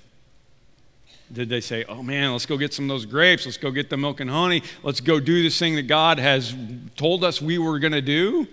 [1.33, 3.89] Did they say, oh man, let's go get some of those grapes, let's go get
[3.89, 6.55] the milk and honey, let's go do this thing that God has
[6.95, 8.45] told us we were going to do?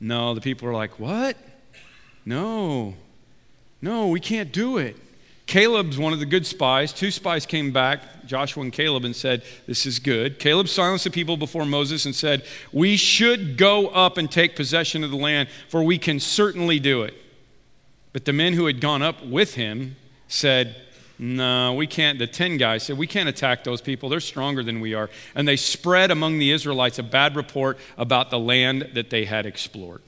[0.00, 1.36] No, the people are like, What?
[2.24, 2.94] No,
[3.80, 4.96] no, we can't do it.
[5.46, 6.92] Caleb's one of the good spies.
[6.92, 10.40] Two spies came back, Joshua and Caleb, and said, This is good.
[10.40, 15.04] Caleb silenced the people before Moses and said, We should go up and take possession
[15.04, 17.14] of the land, for we can certainly do it.
[18.18, 19.94] But the men who had gone up with him
[20.26, 20.74] said,
[21.20, 22.18] No, we can't.
[22.18, 24.08] The 10 guys said, We can't attack those people.
[24.08, 25.08] They're stronger than we are.
[25.36, 29.46] And they spread among the Israelites a bad report about the land that they had
[29.46, 30.02] explored.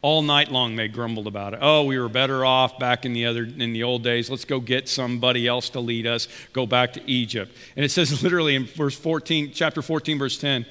[0.00, 1.58] All night long they grumbled about it.
[1.60, 4.30] Oh, we were better off back in the other in the old days.
[4.30, 6.28] Let's go get somebody else to lead us.
[6.54, 7.54] Go back to Egypt.
[7.76, 10.64] And it says literally in verse 14, chapter 14, verse 10,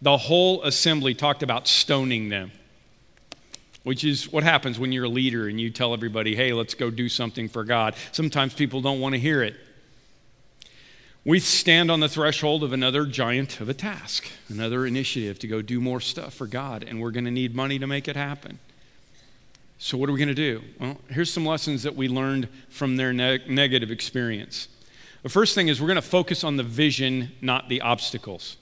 [0.00, 2.52] the whole assembly talked about stoning them.
[3.86, 6.90] Which is what happens when you're a leader and you tell everybody, hey, let's go
[6.90, 7.94] do something for God.
[8.10, 9.54] Sometimes people don't want to hear it.
[11.24, 15.62] We stand on the threshold of another giant of a task, another initiative to go
[15.62, 18.58] do more stuff for God, and we're going to need money to make it happen.
[19.78, 20.62] So, what are we going to do?
[20.80, 24.66] Well, here's some lessons that we learned from their ne- negative experience.
[25.22, 28.56] The first thing is we're going to focus on the vision, not the obstacles.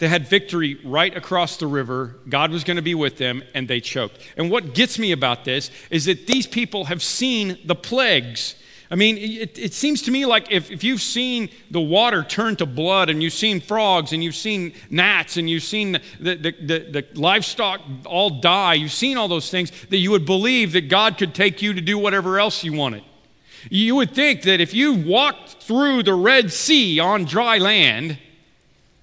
[0.00, 2.16] They had victory right across the river.
[2.28, 4.18] God was going to be with them, and they choked.
[4.36, 8.56] And what gets me about this is that these people have seen the plagues
[8.92, 12.56] I mean, it, it, seems to me like if, if you've seen the water turn
[12.56, 16.00] to blood and you've seen frogs and you've seen gnats and you've seen the,
[16.34, 20.72] the, the, the, livestock all die, you've seen all those things, that you would believe
[20.72, 23.04] that God could take you to do whatever else you wanted.
[23.70, 28.18] You would think that if you walked through the Red Sea on dry land,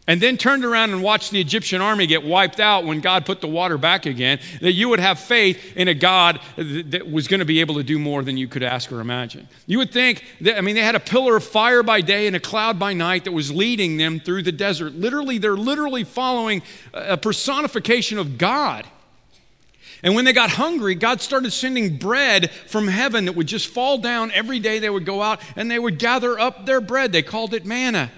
[0.07, 3.41] and then turned around and watched the Egyptian army get wiped out when God put
[3.41, 7.41] the water back again, that you would have faith in a God that was going
[7.41, 9.47] to be able to do more than you could ask or imagine.
[9.65, 12.35] You would think that, I mean, they had a pillar of fire by day and
[12.35, 14.95] a cloud by night that was leading them through the desert.
[14.95, 16.61] Literally, they're literally following
[16.93, 18.85] a personification of God.
[20.03, 23.97] And when they got hungry, God started sending bread from heaven that would just fall
[23.97, 24.79] down every day.
[24.79, 27.11] They would go out and they would gather up their bread.
[27.11, 28.11] They called it manna.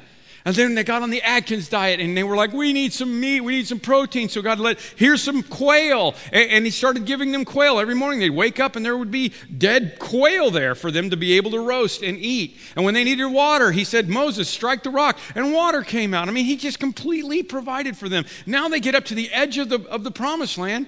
[0.46, 3.20] And then they got on the Atkins diet and they were like, we need some
[3.20, 4.30] meat, we need some protein.
[4.30, 6.16] So God let, here's some quail.
[6.32, 7.80] And, and, He started giving them quail.
[7.80, 11.18] Every morning they'd wake up and there would be dead quail there for them to
[11.18, 12.58] be able to roast and eat.
[12.76, 15.18] And when they needed water, He said, Moses, strike the rock.
[15.36, 16.30] And water came out.
[16.30, 18.26] I mean, He just completely provided for them.
[18.46, 20.88] Now they get up to the edge of the, of the promised land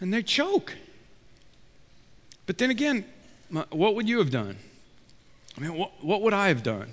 [0.00, 0.74] and they choke.
[2.46, 3.04] But then again,
[3.70, 4.56] what would you have done?
[5.56, 6.92] I mean, what, what would I have done?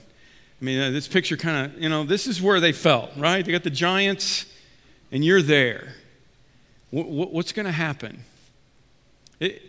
[0.61, 3.45] I mean, uh, this picture kind of, you know, this is where they felt, right?
[3.45, 4.45] They got the giants,
[5.11, 5.95] and you're there.
[6.91, 8.23] what's going to happen?
[9.39, 9.61] It,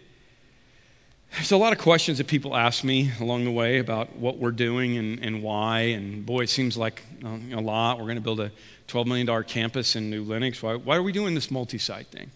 [1.35, 4.50] there's a lot of questions that people ask me along the way about what we're
[4.50, 5.81] doing and, and why.
[5.81, 7.98] And boy, it seems like um, a lot.
[7.98, 8.50] We're going to build a
[8.88, 10.61] $12 million campus in New Lenox.
[10.61, 12.33] Why, why are we doing this multi site thing?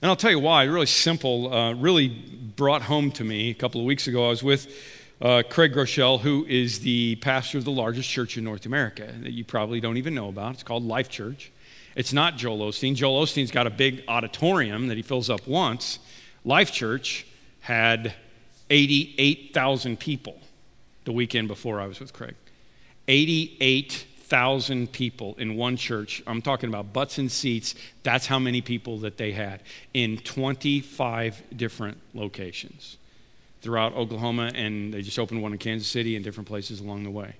[0.00, 0.62] And I'll tell you why.
[0.64, 4.26] Really simple, uh, really brought home to me a couple of weeks ago.
[4.26, 4.72] I was with
[5.20, 9.32] uh, Craig Groeschel, who is the pastor of the largest church in North America that
[9.32, 10.54] you probably don't even know about.
[10.54, 11.52] It's called Life Church.
[11.96, 12.94] It's not Joel Osteen.
[12.94, 16.00] Joel Osteen's got a big auditorium that he fills up once.
[16.44, 17.26] Life Church
[17.60, 18.14] had
[18.70, 20.38] 88,000 people
[21.04, 22.34] the weekend before I was with Craig.
[23.06, 26.22] 88,000 people in one church.
[26.26, 27.74] I'm talking about butts and seats.
[28.02, 32.96] That's how many people that they had in 25 different locations
[33.64, 37.10] throughout Oklahoma, and they just opened one in Kansas City and different places along the
[37.10, 37.34] way.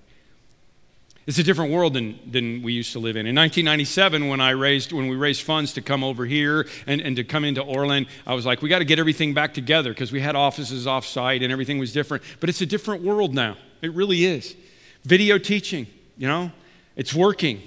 [1.27, 3.25] It's a different world than, than we used to live in.
[3.25, 7.15] In 1997, when I raised when we raised funds to come over here and, and
[7.15, 10.11] to come into Orland, I was like, we got to get everything back together because
[10.11, 12.23] we had offices off site and everything was different.
[12.39, 13.57] But it's a different world now.
[13.81, 14.55] It really is.
[15.03, 16.51] Video teaching, you know,
[16.95, 17.61] it's working.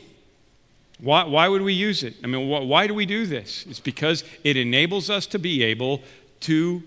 [1.01, 2.15] Why, why would we use it?
[2.25, 3.65] I mean, wh- why do we do this?
[3.69, 6.03] It's because it enables us to be able
[6.41, 6.83] to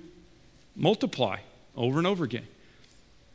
[0.76, 1.40] multiply
[1.76, 2.48] over and over again.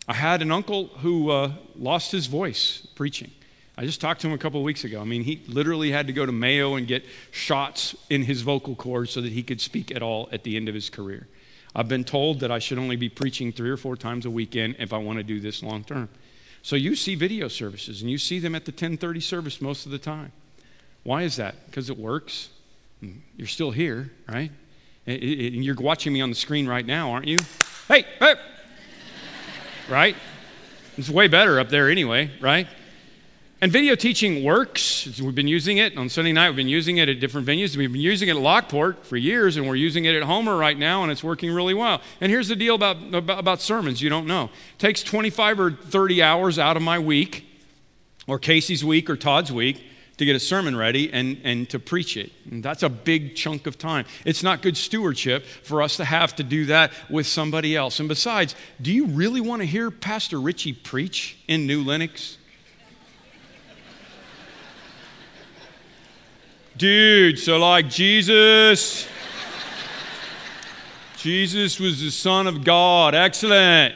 [0.09, 3.31] I had an uncle who uh, lost his voice preaching.
[3.79, 5.01] I just talked to him a couple of weeks ago.
[5.01, 8.75] I mean, he literally had to go to Mayo and get shots in his vocal
[8.75, 11.27] cords so that he could speak at all at the end of his career.
[11.75, 14.77] I've been told that I should only be preaching three or four times a weekend
[14.79, 16.09] if I want to do this long term.
[16.63, 19.93] So you see video services and you see them at the 1030 service most of
[19.93, 20.33] the time.
[21.03, 21.67] Why is that?
[21.67, 22.49] Because it works.
[23.37, 24.51] You're still here, right?
[25.07, 27.37] And you're watching me on the screen right now, aren't you?
[27.89, 28.35] Hey, hey.
[29.89, 30.17] right?
[30.99, 32.67] It's way better up there anyway, right?
[33.61, 35.21] And video teaching works.
[35.21, 36.49] We've been using it on Sunday night.
[36.49, 37.77] We've been using it at different venues.
[37.77, 40.77] We've been using it at Lockport for years, and we're using it at Homer right
[40.77, 42.01] now, and it's working really well.
[42.21, 44.47] And here's the deal about, about, about sermons you don't know.
[44.47, 47.47] It takes 25 or 30 hours out of my week,
[48.27, 49.87] or Casey's week, or Todd's week,
[50.19, 52.33] to get a sermon ready and, and to preach it.
[52.51, 54.07] And that's a big chunk of time.
[54.25, 58.01] It's not good stewardship for us to have to do that with somebody else.
[58.01, 62.39] And besides, do you really want to hear Pastor Richie preach in New Lenox?
[66.77, 69.09] Dude, so like Jesus.
[71.17, 73.15] Jesus was the Son of God.
[73.15, 73.95] Excellent.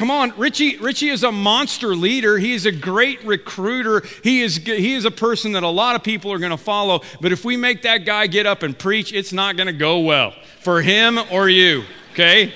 [0.00, 2.38] Come on, Richie, Richie is a monster leader.
[2.38, 4.02] He is a great recruiter.
[4.24, 7.02] He is, he is a person that a lot of people are going to follow.
[7.20, 9.98] But if we make that guy get up and preach, it's not going to go
[10.00, 11.84] well for him or you,
[12.14, 12.50] okay?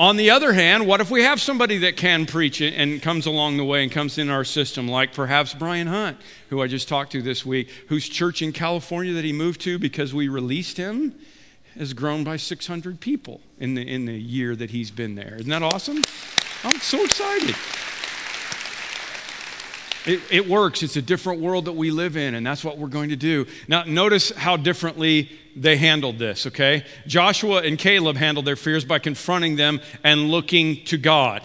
[0.00, 3.56] On the other hand, what if we have somebody that can preach and comes along
[3.56, 6.18] the way and comes in our system, like perhaps Brian Hunt,
[6.50, 9.78] who I just talked to this week, whose church in California that he moved to
[9.78, 11.14] because we released him?
[11.78, 15.36] Has grown by 600 people in the, in the year that he's been there.
[15.36, 16.02] Isn't that awesome?
[16.64, 17.54] I'm so excited.
[20.06, 20.84] It, it, works.
[20.84, 23.46] It's a different world that we live in, and that's what we're going to do.
[23.66, 26.84] Now, notice how differently they handled this, okay?
[27.08, 31.42] Joshua and Caleb handled their fears by confronting them and looking to God.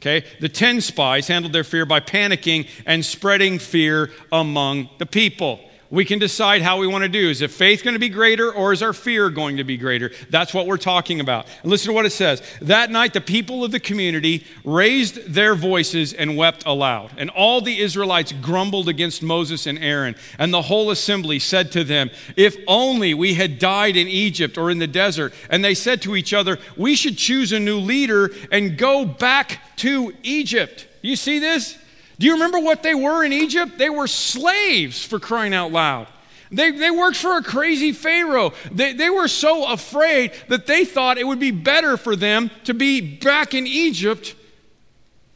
[0.00, 0.26] Okay?
[0.40, 5.60] The 10 spies handled their fear by panicking and spreading fear among the people
[5.92, 7.28] we can decide how we want to do.
[7.28, 10.10] Is if faith going to be greater or is our fear going to be greater?
[10.30, 11.46] That's what we're talking about.
[11.62, 12.42] And listen to what it says.
[12.62, 17.10] That night, the people of the community raised their voices and wept aloud.
[17.18, 20.16] And all the Israelites grumbled against Moses and Aaron.
[20.38, 24.70] And the whole assembly said to them, If only we had died in Egypt or
[24.70, 25.34] in the desert.
[25.50, 29.60] And they said to each other, We should choose a new leader and go back
[29.76, 30.88] to Egypt.
[31.02, 31.76] You see this?
[32.22, 33.78] Do you remember what they were in Egypt?
[33.78, 36.06] They were slaves for crying out loud.
[36.52, 38.52] They, they worked for a crazy Pharaoh.
[38.70, 42.74] They, they were so afraid that they thought it would be better for them to
[42.74, 44.36] be back in Egypt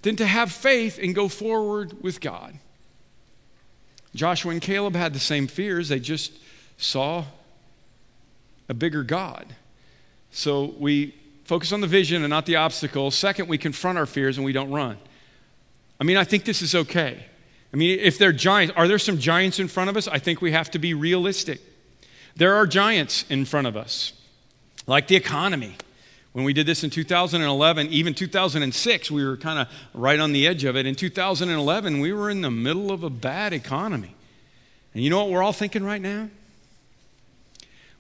[0.03, 2.57] than to have faith and go forward with God.
[4.15, 6.35] Joshua and Caleb had the same fears, they just
[6.79, 7.25] saw
[8.69, 9.57] a bigger God.
[10.31, 13.11] So we focus on the vision and not the obstacle.
[13.11, 14.99] Second, we confront our fears and we don't run.
[16.01, 17.25] I mean, I think this is okay.
[17.73, 20.09] I mean, if they're giants, are there some giants in front of us?
[20.09, 21.61] I think we have to be realistic.
[22.37, 24.13] There are giants in front of us,
[24.87, 25.77] like the economy.
[26.33, 30.47] When we did this in 2011, even 2006, we were kind of right on the
[30.47, 30.85] edge of it.
[30.85, 34.15] In 2011, we were in the middle of a bad economy.
[34.93, 36.29] And you know what we're all thinking right now?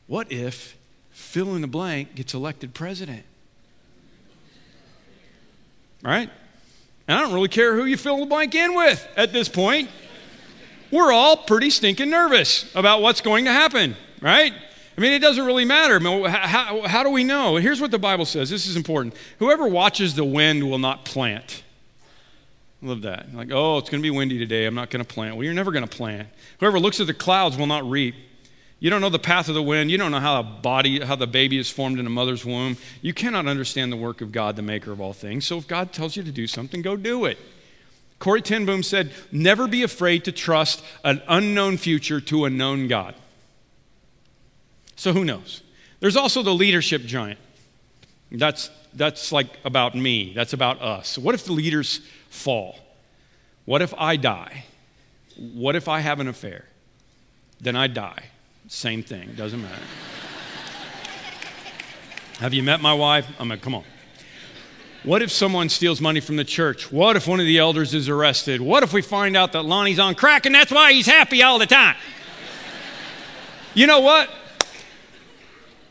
[0.06, 0.76] What if
[1.10, 3.24] fill in the blank gets elected president?
[6.02, 6.30] Right?
[7.08, 9.90] And I don't really care who you fill the blank in with at this point.
[10.90, 14.52] We're all pretty stinking nervous about what's going to happen, right?
[14.96, 16.00] I mean, it doesn't really matter.
[16.28, 17.56] How, how, do we know?
[17.56, 18.48] Here's what the Bible says.
[18.48, 19.14] This is important.
[19.38, 21.62] Whoever watches the wind will not plant.
[22.82, 23.34] I love that.
[23.34, 24.64] Like, oh, it's going to be windy today.
[24.64, 25.36] I'm not going to plant.
[25.36, 26.28] Well, you're never going to plant.
[26.60, 28.14] Whoever looks at the clouds will not reap.
[28.78, 29.90] You don't know the path of the wind.
[29.90, 32.76] You don't know how a body, how the baby is formed in a mother's womb.
[33.00, 35.46] You cannot understand the work of God, the maker of all things.
[35.46, 37.38] So if God tells you to do something, go do it.
[38.18, 42.86] Corrie ten Boom said, Never be afraid to trust an unknown future to a known
[42.88, 43.14] God.
[44.94, 45.62] So who knows?
[46.00, 47.38] There's also the leadership giant.
[48.30, 51.16] That's, that's like about me, that's about us.
[51.16, 52.78] What if the leaders fall?
[53.64, 54.64] What if I die?
[55.36, 56.64] What if I have an affair?
[57.60, 58.24] Then I die.
[58.68, 59.82] Same thing, doesn't matter.
[62.38, 63.26] Have you met my wife?
[63.38, 63.84] I'm like, come on.
[65.04, 66.90] What if someone steals money from the church?
[66.90, 68.60] What if one of the elders is arrested?
[68.60, 71.58] What if we find out that Lonnie's on crack and that's why he's happy all
[71.60, 71.96] the time?
[73.72, 74.28] You know what?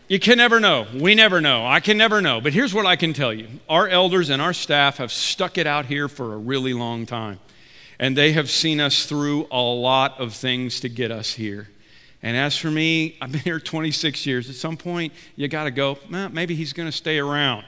[0.08, 0.86] You can never know.
[0.94, 1.66] We never know.
[1.66, 2.42] I can never know.
[2.42, 5.66] But here's what I can tell you our elders and our staff have stuck it
[5.66, 7.40] out here for a really long time.
[7.98, 11.70] And they have seen us through a lot of things to get us here.
[12.26, 14.50] And as for me, I've been here 26 years.
[14.50, 17.66] At some point, you got to go, well, maybe he's going to stay around.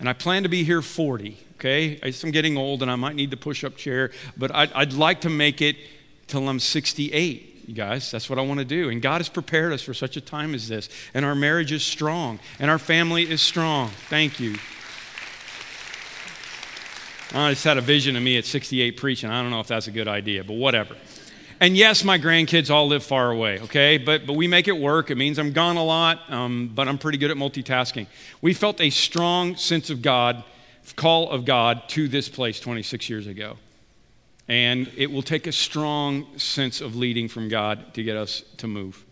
[0.00, 2.00] And I plan to be here 40, okay?
[2.02, 5.20] I'm getting old and I might need the push up chair, but I'd, I'd like
[5.20, 5.76] to make it
[6.26, 8.10] till I'm 68, you guys.
[8.10, 8.88] That's what I want to do.
[8.88, 10.88] And God has prepared us for such a time as this.
[11.14, 13.90] And our marriage is strong, and our family is strong.
[14.08, 14.56] Thank you.
[17.32, 19.30] I just had a vision of me at 68 preaching.
[19.30, 20.96] I don't know if that's a good idea, but whatever.
[21.62, 23.98] And yes, my grandkids all live far away, okay?
[23.98, 25.10] But, but we make it work.
[25.10, 28.06] It means I'm gone a lot, um, but I'm pretty good at multitasking.
[28.40, 30.42] We felt a strong sense of God,
[30.96, 33.58] call of God to this place 26 years ago.
[34.48, 38.66] And it will take a strong sense of leading from God to get us to
[38.66, 39.04] move.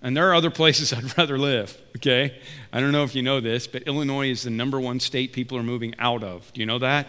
[0.00, 2.40] And there are other places I'd rather live, okay?
[2.72, 5.58] I don't know if you know this, but Illinois is the number one state people
[5.58, 6.52] are moving out of.
[6.52, 7.08] Do you know that?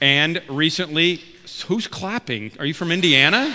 [0.00, 1.22] And recently,
[1.66, 2.52] who's clapping?
[2.58, 3.54] Are you from Indiana?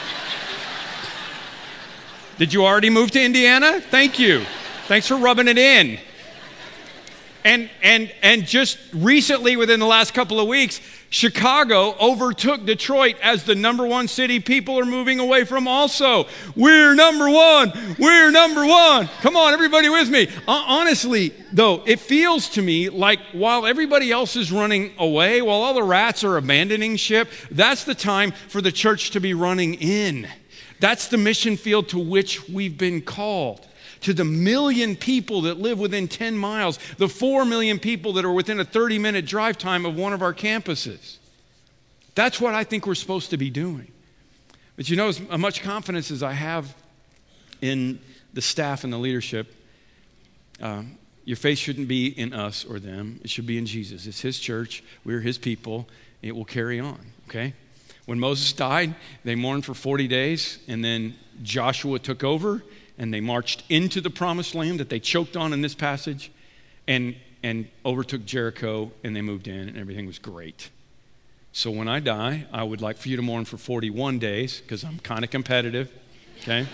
[2.38, 3.80] Did you already move to Indiana?
[3.80, 4.44] Thank you.
[4.88, 6.00] Thanks for rubbing it in.
[7.44, 10.82] And, and, and just recently, within the last couple of weeks,
[11.16, 16.28] Chicago overtook Detroit as the number one city people are moving away from also.
[16.58, 17.72] We're number one.
[17.98, 19.08] We're number one.
[19.22, 20.28] Come on, everybody with me.
[20.46, 25.74] honestly, though, it feels to me like while everybody else is running away, while all
[25.74, 30.28] the rats are abandoning ship, that's the time for the church to be running in.
[30.82, 33.66] That's the mission field to which we've been called
[34.06, 38.32] to the million people that live within 10 miles, the 4 million people that are
[38.32, 41.18] within a 30 minute drive time of one of our campuses.
[42.14, 43.92] That's what I think we're supposed to be doing.
[44.76, 46.76] But you know, as much confidence as I have
[47.62, 48.00] in
[48.32, 49.56] the staff and the leadership,
[50.62, 50.84] uh,
[51.24, 53.20] your faith shouldn't be in us or them.
[53.24, 54.06] It should be in Jesus.
[54.06, 54.84] It's His church.
[55.04, 55.88] We're His people.
[56.22, 57.56] It will carry on, okay?
[58.06, 58.94] When Moses died,
[59.24, 62.62] they mourned for 40 days, and then Joshua took over,
[62.98, 66.32] and they marched into the promised land that they choked on in this passage
[66.88, 70.70] and, and overtook Jericho and they moved in and everything was great.
[71.52, 74.84] So when I die, I would like for you to mourn for 41 days because
[74.84, 75.90] I'm kind of competitive,
[76.42, 76.68] okay?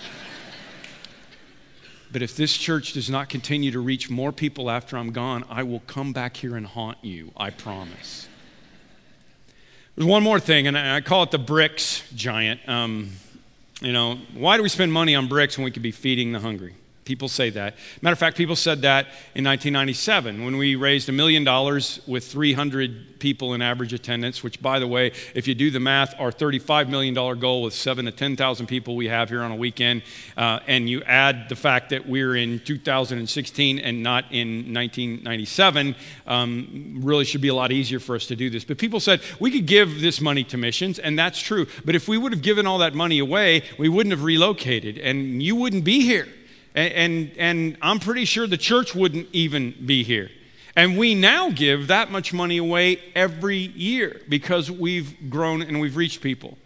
[2.11, 5.63] but if this church does not continue to reach more people after I'm gone, I
[5.63, 8.27] will come back here and haunt you, I promise.
[9.95, 12.67] There's one more thing, and I call it the bricks giant.
[12.67, 13.11] Um,
[13.81, 16.39] you know, why do we spend money on bricks when we could be feeding the
[16.39, 16.75] hungry?
[17.11, 17.75] People say that.
[18.01, 22.23] Matter of fact, people said that in 1997 when we raised a million dollars with
[22.23, 26.31] 300 people in average attendance, which, by the way, if you do the math, our
[26.31, 30.03] $35 million goal with seven to 10,000 people we have here on a weekend,
[30.37, 35.93] uh, and you add the fact that we're in 2016 and not in 1997,
[36.27, 38.63] um, really should be a lot easier for us to do this.
[38.63, 41.67] But people said we could give this money to missions, and that's true.
[41.83, 45.43] But if we would have given all that money away, we wouldn't have relocated, and
[45.43, 46.29] you wouldn't be here.
[46.73, 50.29] And, and, and, I'm pretty sure the church wouldn't even be here.
[50.75, 55.97] And we now give that much money away every year because we've grown and we've
[55.97, 56.57] reached people.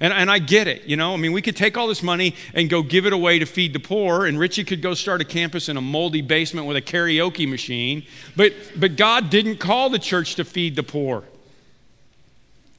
[0.00, 1.14] And, and I get it, you know.
[1.14, 3.72] I mean, we could take all this money and go give it away to feed
[3.72, 6.82] the poor, and Richie could go start a campus in a moldy basement with a
[6.82, 8.04] karaoke machine.
[8.36, 11.24] But, but God didn't call the church to feed the poor,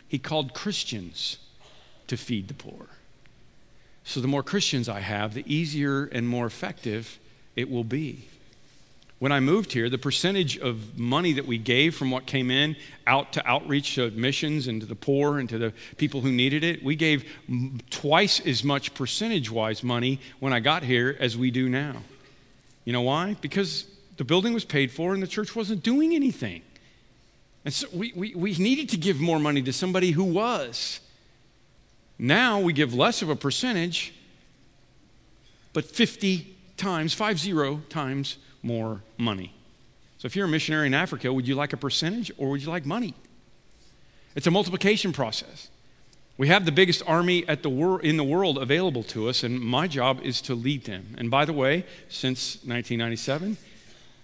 [0.07, 1.37] He called Christians
[2.07, 2.87] to feed the poor.
[4.05, 7.19] So the more Christians I have, the easier and more effective
[7.55, 8.27] it will be.
[9.17, 12.75] When I moved here, the percentage of money that we gave from what came in
[13.07, 16.63] out to outreach to missions and to the poor and to the people who needed
[16.63, 17.25] it, we gave
[17.89, 22.03] twice as much percentage wise money when I got here as we do now.
[22.83, 23.37] You know why?
[23.41, 23.85] Because
[24.17, 26.61] the building was paid for and the church wasn't doing anything.
[27.63, 30.99] And so we, we, we needed to give more money to somebody who was.
[32.17, 34.13] Now we give less of a percentage,
[35.73, 39.53] but 50 times, five zero times more money.
[40.17, 42.69] So if you're a missionary in Africa, would you like a percentage or would you
[42.69, 43.13] like money?
[44.35, 45.69] It's a multiplication process.
[46.37, 49.87] We have the biggest army the wor- in the world available to us, and my
[49.87, 51.15] job is to lead them.
[51.17, 53.57] And by the way, since 1997,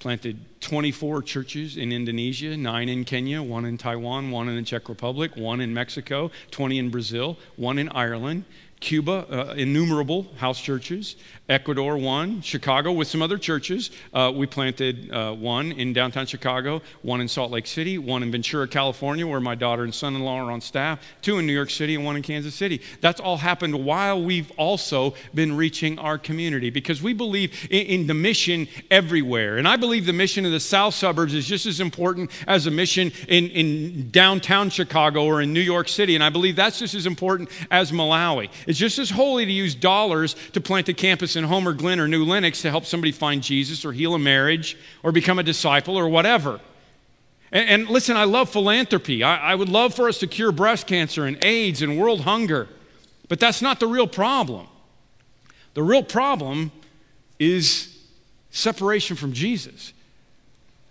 [0.02, 4.90] planted 24 churches in Indonesia, nine in Kenya, one in Taiwan, one in the Czech
[4.90, 8.44] Republic, one in Mexico, 20 in Brazil, one in Ireland,
[8.82, 11.16] Cuba, uh, innumerable house churches.
[11.48, 12.42] Ecuador, one.
[12.42, 13.92] Chicago, with some other churches.
[14.14, 18.32] Uh, we planted uh, one in downtown Chicago, one in Salt Lake City, one in
[18.32, 21.54] Ventura, California, where my daughter and son in law are on staff, two in New
[21.54, 22.82] York City, and one in Kansas City.
[23.02, 28.08] That's all happened while we've also been reaching our community because we believe in, in
[28.08, 29.58] the mission everywhere.
[29.58, 32.72] And I believe the mission of the south suburbs is just as important as a
[32.72, 36.16] mission in, in downtown Chicago or in New York City.
[36.16, 38.50] And I believe that's just as important as Malawi.
[38.72, 42.08] It's just as holy to use dollars to plant a campus in Homer Glen or
[42.08, 45.98] New Lenox to help somebody find Jesus or heal a marriage or become a disciple
[45.98, 46.62] or whatever.
[47.52, 49.24] And, and listen, I love philanthropy.
[49.24, 52.70] I, I would love for us to cure breast cancer and AIDS and world hunger.
[53.28, 54.68] But that's not the real problem.
[55.74, 56.72] The real problem
[57.40, 57.94] is
[58.52, 59.92] separation from Jesus.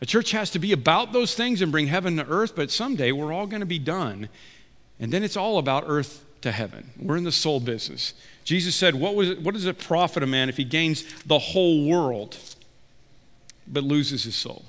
[0.02, 3.10] A church has to be about those things and bring heaven to earth, but someday
[3.10, 4.28] we're all going to be done.
[4.98, 6.90] And then it's all about earth to heaven.
[6.98, 8.14] We're in the soul business.
[8.44, 11.38] Jesus said, What, was it, what does it profit a man if he gains the
[11.38, 12.36] whole world
[13.66, 14.64] but loses his soul?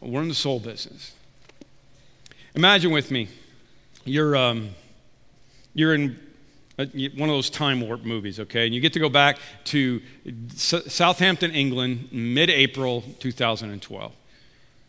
[0.00, 1.12] We're in the soul business.
[2.54, 3.28] Imagine with me,
[4.04, 4.70] you're, um,
[5.74, 6.18] you're in
[6.76, 8.64] one of those time warp movies, okay?
[8.64, 10.00] And you get to go back to
[10.54, 14.12] S- Southampton, England, mid April 2012.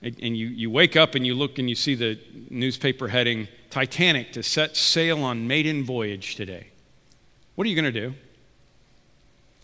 [0.02, 4.34] and you, you wake up and you look and you see the newspaper heading Titanic
[4.34, 6.68] to set sail on maiden voyage today.
[7.56, 8.16] What are you going to do?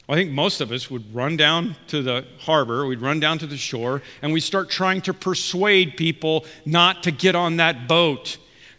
[0.07, 3.39] Well, I think most of us would run down to the harbor, we'd run down
[3.39, 7.87] to the shore, and we'd start trying to persuade people not to get on that
[7.87, 8.37] boat.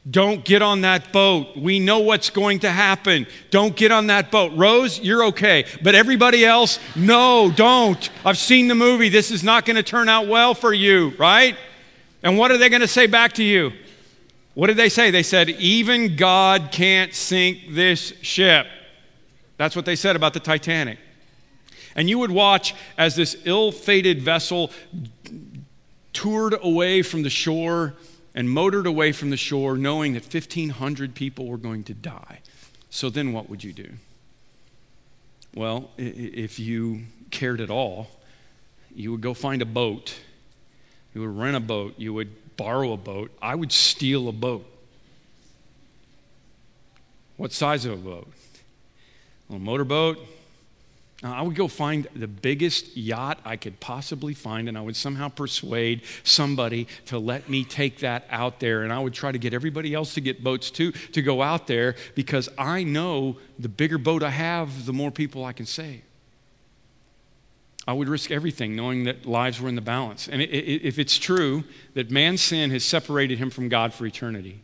[0.08, 1.56] Don't get on that boat.
[1.56, 3.26] We know what's going to happen.
[3.50, 4.52] Don't get on that boat.
[4.54, 5.64] Rose, you're okay.
[5.82, 8.08] But everybody else, no, don't.
[8.24, 9.08] I've seen the movie.
[9.08, 11.56] This is not going to turn out well for you, right?
[12.22, 13.72] And what are they going to say back to you?
[14.56, 15.10] What did they say?
[15.10, 18.66] They said, even God can't sink this ship.
[19.58, 20.98] That's what they said about the Titanic.
[21.94, 24.70] And you would watch as this ill fated vessel
[26.14, 27.96] toured away from the shore
[28.34, 32.40] and motored away from the shore, knowing that 1,500 people were going to die.
[32.88, 33.90] So then what would you do?
[35.54, 38.08] Well, if you cared at all,
[38.94, 40.18] you would go find a boat.
[41.14, 41.92] You would rent a boat.
[41.98, 43.30] You would borrow a boat.
[43.40, 44.66] I would steal a boat.
[47.36, 48.28] What size of a boat?
[49.48, 50.18] A little motorboat,
[51.24, 54.96] uh, I would go find the biggest yacht I could possibly find, and I would
[54.96, 58.82] somehow persuade somebody to let me take that out there.
[58.82, 61.66] And I would try to get everybody else to get boats too to go out
[61.66, 66.02] there because I know the bigger boat I have, the more people I can save.
[67.86, 70.28] I would risk everything knowing that lives were in the balance.
[70.28, 71.64] And if it's true
[71.94, 74.60] that man's sin has separated him from God for eternity,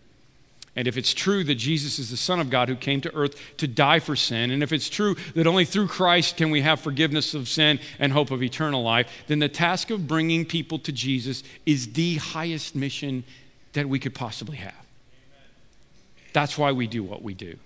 [0.75, 3.39] and if it's true that Jesus is the Son of God who came to earth
[3.59, 6.81] to die for sin, and if it's true that only through Christ can we have
[6.81, 10.91] forgiveness of sin and hope of eternal life, then the task of bringing people to
[10.91, 13.23] Jesus is the highest mission
[13.75, 14.75] that we could possibly have.
[16.33, 17.57] That's why we do what we do.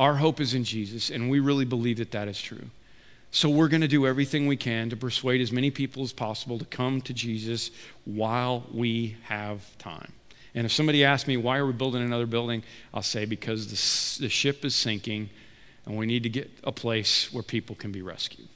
[0.00, 2.70] Our hope is in Jesus, and we really believe that that is true.
[3.32, 6.58] So we're going to do everything we can to persuade as many people as possible
[6.58, 7.70] to come to Jesus
[8.04, 10.12] while we have time.
[10.54, 12.64] And if somebody asks me, why are we building another building?
[12.92, 15.30] I'll say, because the, the ship is sinking
[15.86, 18.48] and we need to get a place where people can be rescued.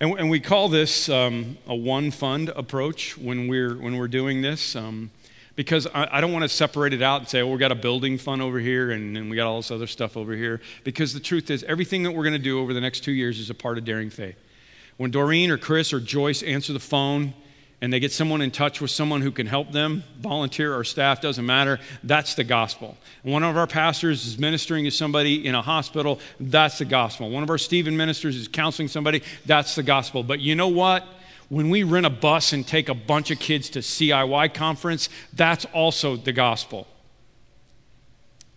[0.00, 4.42] And, and we call this um, a one fund approach when we're, when we're doing
[4.42, 4.74] this.
[4.74, 5.12] Um,
[5.60, 7.74] because I, I, don't want to separate it out and say, oh, we've got a
[7.74, 10.58] building fund over here and, and we got all this other stuff over here.
[10.84, 13.38] Because the truth is, everything that we're going to do over the next two years
[13.38, 14.36] is a part of Daring Faith.
[14.96, 17.34] When Doreen or Chris or Joyce answer the phone
[17.82, 21.20] and they get someone in touch with someone who can help them, volunteer or staff,
[21.20, 22.96] doesn't matter, that's the gospel.
[23.22, 27.28] one of our pastors is ministering to somebody in a hospital, that's the gospel.
[27.28, 30.22] One of our Stephen ministers is counseling somebody, that's the gospel.
[30.22, 31.06] But you know what?
[31.50, 35.64] When we rent a bus and take a bunch of kids to CIY conference, that's
[35.66, 36.86] also the gospel.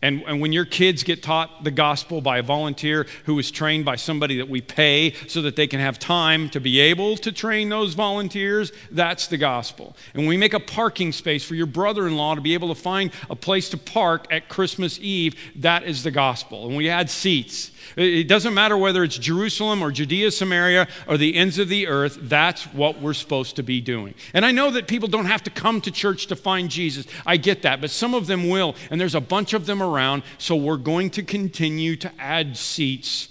[0.04, 3.86] And, and when your kids get taught the gospel by a volunteer who is trained
[3.86, 7.32] by somebody that we pay so that they can have time to be able to
[7.32, 9.96] train those volunteers, that's the gospel.
[10.14, 12.68] And when we make a parking space for your brother in law to be able
[12.76, 16.68] to find a place to park at Christmas Eve, that is the gospel.
[16.68, 17.72] And we add seats.
[17.96, 22.18] It doesn't matter whether it's Jerusalem or Judea, Samaria, or the ends of the earth,
[22.22, 24.14] that's what we're supposed to be doing.
[24.34, 27.06] And I know that people don't have to come to church to find Jesus.
[27.26, 30.24] I get that, but some of them will, and there's a bunch of them around,
[30.38, 33.30] so we're going to continue to add seats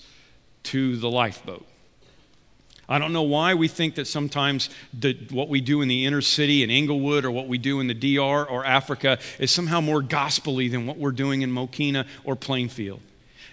[0.64, 1.66] to the lifeboat.
[2.88, 6.20] I don't know why we think that sometimes the, what we do in the inner
[6.20, 10.02] city in Englewood or what we do in the DR or Africa is somehow more
[10.02, 13.00] gospelly than what we're doing in Mokena or Plainfield.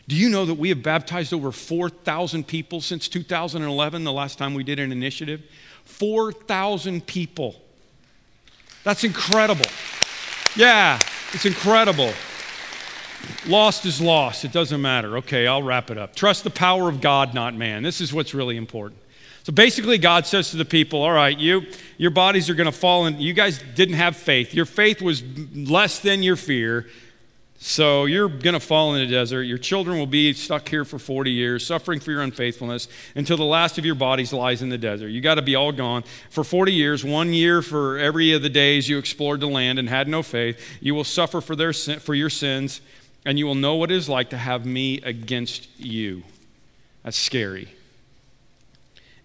[0.09, 4.55] Do you know that we have baptized over 4,000 people since 2011, the last time
[4.55, 5.43] we did an initiative?
[5.85, 7.61] 4,000 people.
[8.83, 9.69] That's incredible.
[10.55, 10.97] Yeah,
[11.31, 12.11] it's incredible.
[13.45, 14.45] Lost is lost.
[14.45, 15.17] It doesn't matter.
[15.17, 16.15] Okay, I'll wrap it up.
[16.15, 17.83] Trust the power of God, not man.
[17.83, 18.99] This is what's really important.
[19.43, 21.67] So basically, God says to the people, All right, you,
[21.99, 24.55] your bodies are going to fall, and you guys didn't have faith.
[24.55, 25.21] Your faith was
[25.53, 26.87] less than your fear.
[27.61, 29.43] So you're going to fall in the desert.
[29.43, 33.43] Your children will be stuck here for 40 years, suffering for your unfaithfulness until the
[33.43, 35.09] last of your bodies lies in the desert.
[35.09, 38.49] You got to be all gone for 40 years, one year for every of the
[38.49, 40.57] days you explored the land and had no faith.
[40.79, 42.79] You will suffer for their for your sins,
[43.25, 46.23] and you will know what it is like to have me against you.
[47.03, 47.67] That's scary.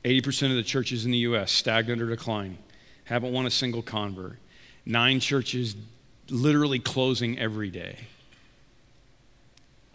[0.04, 1.52] 80% of the churches in the U.S.
[1.52, 2.58] stagnant or declining,
[3.04, 4.38] haven't won a single convert.
[4.84, 5.76] Nine churches
[6.28, 7.96] literally closing every day.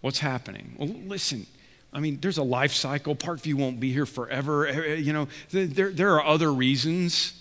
[0.02, 0.76] What's happening?
[0.78, 1.46] Well, listen.
[1.92, 3.16] I mean, there's a life cycle.
[3.16, 4.68] Parkview won't be here forever.
[4.68, 7.34] Eh, eh, you know, there, there are other reasons.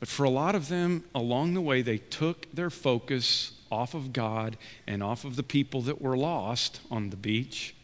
[0.00, 4.12] But for a lot of them, along the way, they took their focus off of
[4.12, 7.74] God and off of the people that were lost on the beach,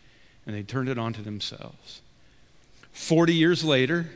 [0.47, 2.01] and they turned it onto themselves.
[2.93, 4.11] 40 years later,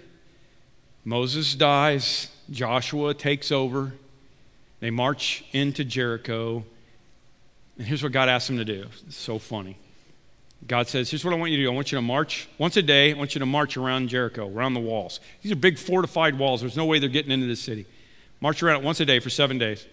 [1.05, 3.93] Moses dies, Joshua takes over.
[4.81, 6.65] They march into Jericho.
[7.81, 8.85] And here's what God asks them to do.
[9.07, 9.79] It's so funny.
[10.67, 11.71] God says, Here's what I want you to do.
[11.71, 13.11] I want you to march once a day.
[13.11, 15.19] I want you to march around Jericho, around the walls.
[15.41, 16.61] These are big fortified walls.
[16.61, 17.87] There's no way they're getting into the city.
[18.39, 19.87] March around it once a day for seven days.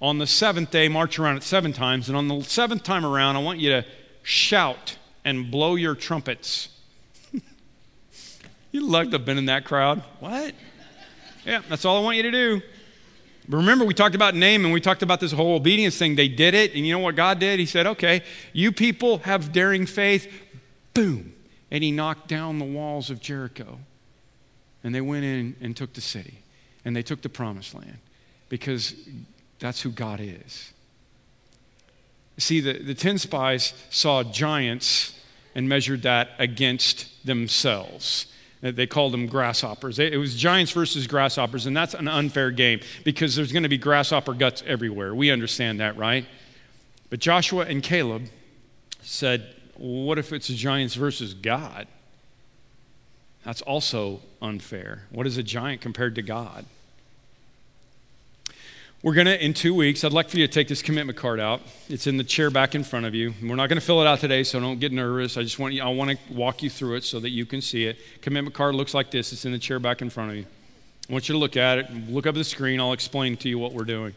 [0.00, 2.08] On the seventh day, march around it seven times.
[2.08, 3.84] And on the seventh time around, I want you to
[4.22, 6.70] shout and blow your trumpets.
[8.72, 10.02] You'd love to have been in that crowd.
[10.18, 10.54] What?
[11.44, 12.62] Yeah, that's all I want you to do.
[13.48, 16.16] Remember, we talked about name and we talked about this whole obedience thing.
[16.16, 17.58] They did it, and you know what God did?
[17.58, 18.22] He said, Okay,
[18.52, 20.32] you people have daring faith.
[20.94, 21.34] Boom.
[21.70, 23.80] And he knocked down the walls of Jericho.
[24.82, 26.38] And they went in and took the city.
[26.84, 27.98] And they took the promised land
[28.48, 28.94] because
[29.58, 30.72] that's who God is.
[32.38, 35.18] See, the, the 10 spies saw giants
[35.54, 38.26] and measured that against themselves.
[38.64, 39.98] Uh, they called them grasshoppers.
[39.98, 43.76] It was giants versus grasshoppers, and that's an unfair game because there's going to be
[43.76, 45.14] grasshopper guts everywhere.
[45.14, 46.24] We understand that, right?
[47.10, 48.22] But Joshua and Caleb
[49.02, 51.86] said, What if it's a giants versus God?
[53.44, 55.04] That's also unfair.
[55.10, 56.64] What is a giant compared to God?
[59.04, 61.38] We're going to, in two weeks, I'd like for you to take this commitment card
[61.38, 61.60] out.
[61.90, 63.34] It's in the chair back in front of you.
[63.42, 65.36] We're not going to fill it out today, so don't get nervous.
[65.36, 67.60] I just want you, I want to walk you through it so that you can
[67.60, 67.98] see it.
[68.22, 69.30] Commitment card looks like this.
[69.30, 70.46] It's in the chair back in front of you.
[71.10, 72.08] I want you to look at it.
[72.08, 72.80] Look up at the screen.
[72.80, 74.14] I'll explain to you what we're doing.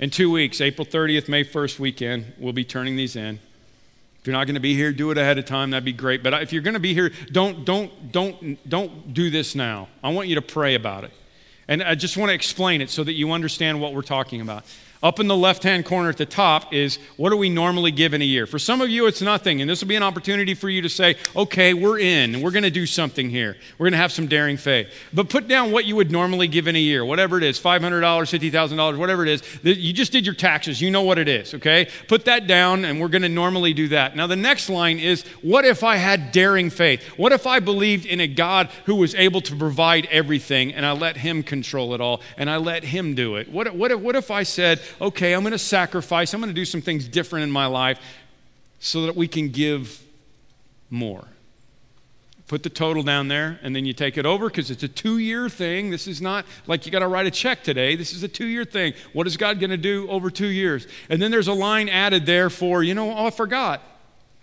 [0.00, 3.38] In two weeks, April 30th, May 1st weekend, we'll be turning these in.
[4.20, 5.70] If you're not going to be here, do it ahead of time.
[5.70, 6.24] That'd be great.
[6.24, 9.86] But if you're going to be here, don't, don't, don't, don't do this now.
[10.02, 11.12] I want you to pray about it.
[11.68, 14.64] And I just want to explain it so that you understand what we're talking about.
[15.00, 18.14] Up in the left hand corner at the top is what do we normally give
[18.14, 18.46] in a year?
[18.46, 19.60] For some of you, it's nothing.
[19.60, 22.40] And this will be an opportunity for you to say, okay, we're in.
[22.40, 23.56] We're going to do something here.
[23.78, 24.88] We're going to have some daring faith.
[25.12, 27.80] But put down what you would normally give in a year, whatever it is $500,
[27.80, 29.42] $50,000, whatever it is.
[29.62, 30.80] You just did your taxes.
[30.80, 31.88] You know what it is, okay?
[32.08, 34.16] Put that down, and we're going to normally do that.
[34.16, 37.04] Now, the next line is what if I had daring faith?
[37.16, 40.90] What if I believed in a God who was able to provide everything and I
[40.92, 43.48] let Him control it all and I let Him do it?
[43.48, 46.64] What, what, what if I said, okay, I'm going to sacrifice, I'm going to do
[46.64, 47.98] some things different in my life
[48.80, 50.02] so that we can give
[50.90, 51.24] more.
[52.46, 55.18] Put the total down there, and then you take it over because it's a two
[55.18, 55.90] year thing.
[55.90, 57.94] This is not like you got to write a check today.
[57.94, 58.94] This is a two year thing.
[59.12, 60.86] What is God going to do over two years?
[61.10, 63.82] And then there's a line added there for, you know, oh, I forgot.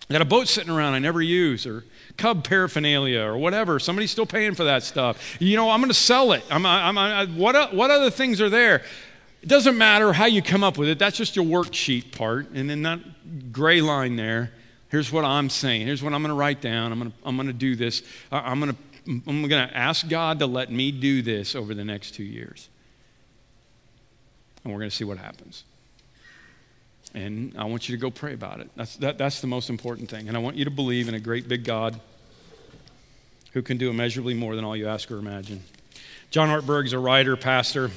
[0.08, 1.84] I got a boat sitting around I never use, or
[2.16, 3.80] Cub paraphernalia, or whatever.
[3.80, 5.42] Somebody's still paying for that stuff.
[5.42, 6.44] You know, I'm going to sell it.
[6.52, 8.84] I'm, I'm, I'm, what, what other things are there?
[9.46, 12.50] It doesn't matter how you come up with it, that's just your worksheet part.
[12.50, 14.52] And then that gray line there,
[14.90, 15.86] here's what I'm saying.
[15.86, 16.92] Here's what I'm going to write down.
[16.92, 18.02] I'm going to, I'm going to do this.
[18.32, 21.86] I'm going to, I'm going to ask God to let me do this over the
[21.86, 22.70] next two years.
[24.64, 25.64] And we're going to see what happens.
[27.14, 28.72] And I want you to go pray about it.
[28.76, 30.28] That's, that, that's the most important thing.
[30.28, 32.00] And I want you to believe in a great big God
[33.54, 35.62] who can do immeasurably more than all you ask or imagine.
[36.32, 37.92] John Ortberg is a writer, pastor.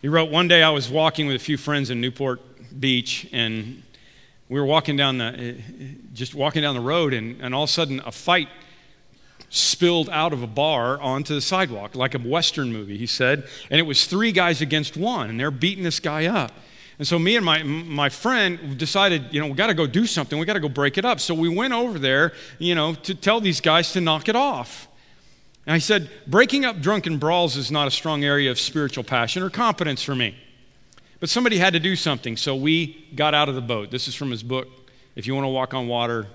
[0.00, 2.40] He wrote, One day I was walking with a few friends in Newport
[2.80, 3.82] Beach, and
[4.48, 7.64] we were walking down the, eh, eh, just walking down the road, and, and all
[7.64, 8.48] of a sudden a fight
[9.50, 13.46] spilled out of a bar onto the sidewalk, like a Western movie, he said.
[13.70, 16.52] And it was three guys against one, and they're beating this guy up.
[16.98, 20.06] And so me and my, my friend decided, you know, we got to go do
[20.06, 20.38] something.
[20.38, 21.20] We got to go break it up.
[21.20, 24.86] So we went over there, you know, to tell these guys to knock it off.
[25.70, 29.40] And I said, breaking up drunken brawls is not a strong area of spiritual passion
[29.40, 30.34] or competence for me.
[31.20, 33.92] But somebody had to do something, so we got out of the boat.
[33.92, 34.66] This is from his book.
[35.14, 36.26] If you want to walk on water,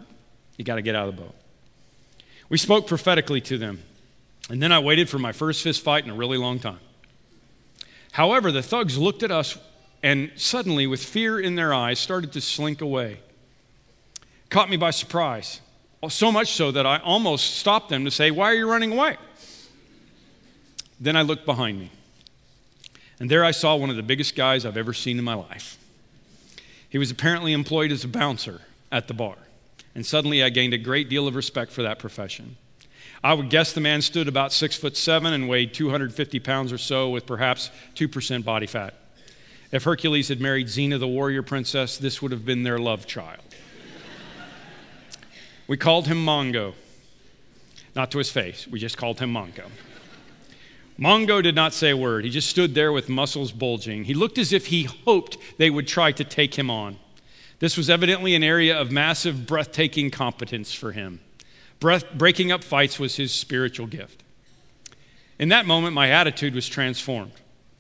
[0.55, 1.35] you got to get out of the boat.
[2.47, 3.83] We spoke prophetically to them.
[4.49, 6.79] And then I waited for my first fist fight in a really long time.
[8.13, 9.57] However, the thugs looked at us
[10.01, 13.19] and suddenly, with fear in their eyes, started to slink away.
[14.47, 15.59] Caught me by surprise.
[16.09, 19.17] So much so that I almost stopped them to say, Why are you running away?
[20.99, 21.91] Then I looked behind me.
[23.19, 25.77] And there I saw one of the biggest guys I've ever seen in my life.
[26.89, 29.35] He was apparently employed as a bouncer at the bar.
[29.93, 32.57] And suddenly I gained a great deal of respect for that profession.
[33.23, 36.77] I would guess the man stood about six foot seven and weighed 250 pounds or
[36.77, 38.93] so with perhaps 2% body fat.
[39.71, 43.44] If Hercules had married Xena the warrior princess, this would have been their love child.
[45.67, 46.73] We called him Mongo.
[47.95, 49.69] Not to his face, we just called him Mongo.
[50.99, 52.23] Mongo did not say a word.
[52.23, 54.05] He just stood there with muscles bulging.
[54.05, 56.97] He looked as if he hoped they would try to take him on.
[57.59, 61.19] This was evidently an area of massive, breathtaking competence for him.
[61.79, 64.23] Breath, breaking up fights was his spiritual gift.
[65.37, 67.33] In that moment, my attitude was transformed,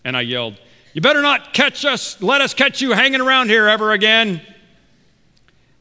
[0.03, 0.59] and I yelled,
[0.93, 4.41] You better not catch us, let us catch you hanging around here ever again.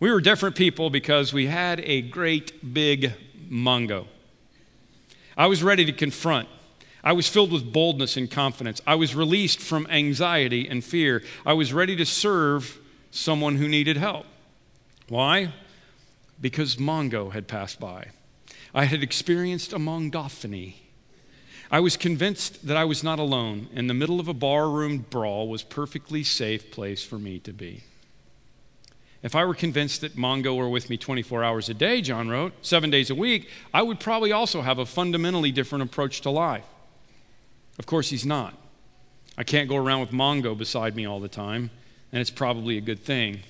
[0.00, 3.12] We were different people because we had a great big
[3.48, 4.06] Mongo.
[5.36, 6.48] I was ready to confront.
[7.02, 8.80] I was filled with boldness and confidence.
[8.86, 11.22] I was released from anxiety and fear.
[11.44, 12.78] I was ready to serve
[13.10, 14.26] someone who needed help.
[15.08, 15.52] Why?
[16.40, 18.08] Because Mongo had passed by.
[18.74, 20.76] I had experienced a Mongophany.
[21.70, 25.48] I was convinced that I was not alone, and the middle of a barroom brawl
[25.48, 27.84] was perfectly safe place for me to be.
[29.24, 32.52] If I were convinced that Mongo were with me 24 hours a day, John wrote,
[32.60, 36.66] seven days a week, I would probably also have a fundamentally different approach to life.
[37.78, 38.54] Of course, he's not.
[39.38, 41.70] I can't go around with Mongo beside me all the time,
[42.12, 43.40] and it's probably a good thing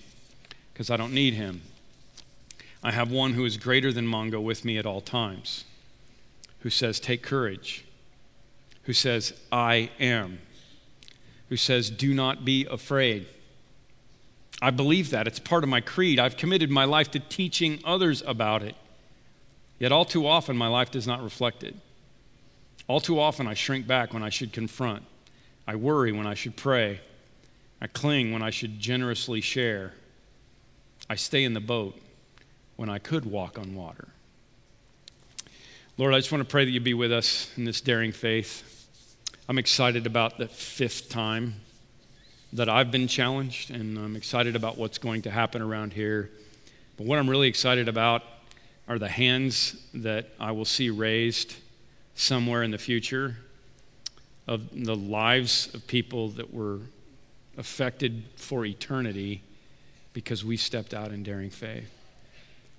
[0.73, 1.63] because I don't need him.
[2.81, 5.65] I have one who is greater than Mongo with me at all times,
[6.61, 7.85] who says, Take courage,
[8.85, 10.39] who says, I am,
[11.49, 13.27] who says, Do not be afraid.
[14.65, 15.27] I believe that.
[15.27, 16.19] It's part of my creed.
[16.19, 18.75] I've committed my life to teaching others about it.
[19.79, 21.75] Yet, all too often, my life does not reflect it.
[22.89, 25.03] All too often, I shrink back when I should confront.
[25.67, 27.01] I worry when I should pray.
[27.83, 29.93] I cling when I should generously share.
[31.11, 32.01] I stay in the boat
[32.77, 34.09] when I could walk on water.
[35.99, 38.89] Lord, I just want to pray that you be with us in this daring faith.
[39.47, 41.57] I'm excited about the fifth time
[42.55, 46.31] that I've been challenged, and I'm excited about what's going to happen around here.
[46.97, 48.23] But what I'm really excited about
[48.87, 51.57] are the hands that I will see raised
[52.15, 53.37] somewhere in the future
[54.47, 56.79] of the lives of people that were
[57.59, 59.43] affected for eternity
[60.13, 61.91] because we stepped out in daring faith.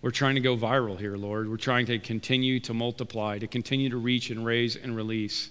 [0.01, 1.49] We're trying to go viral here, Lord.
[1.49, 5.49] We're trying to continue to multiply, to continue to reach and raise and release.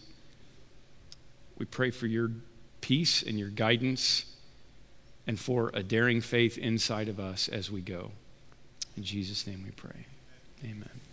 [1.58, 2.30] We pray for your
[2.84, 4.26] peace and your guidance
[5.26, 8.10] and for a daring faith inside of us as we go.
[8.94, 10.04] In Jesus' name we pray.
[10.62, 11.03] Amen.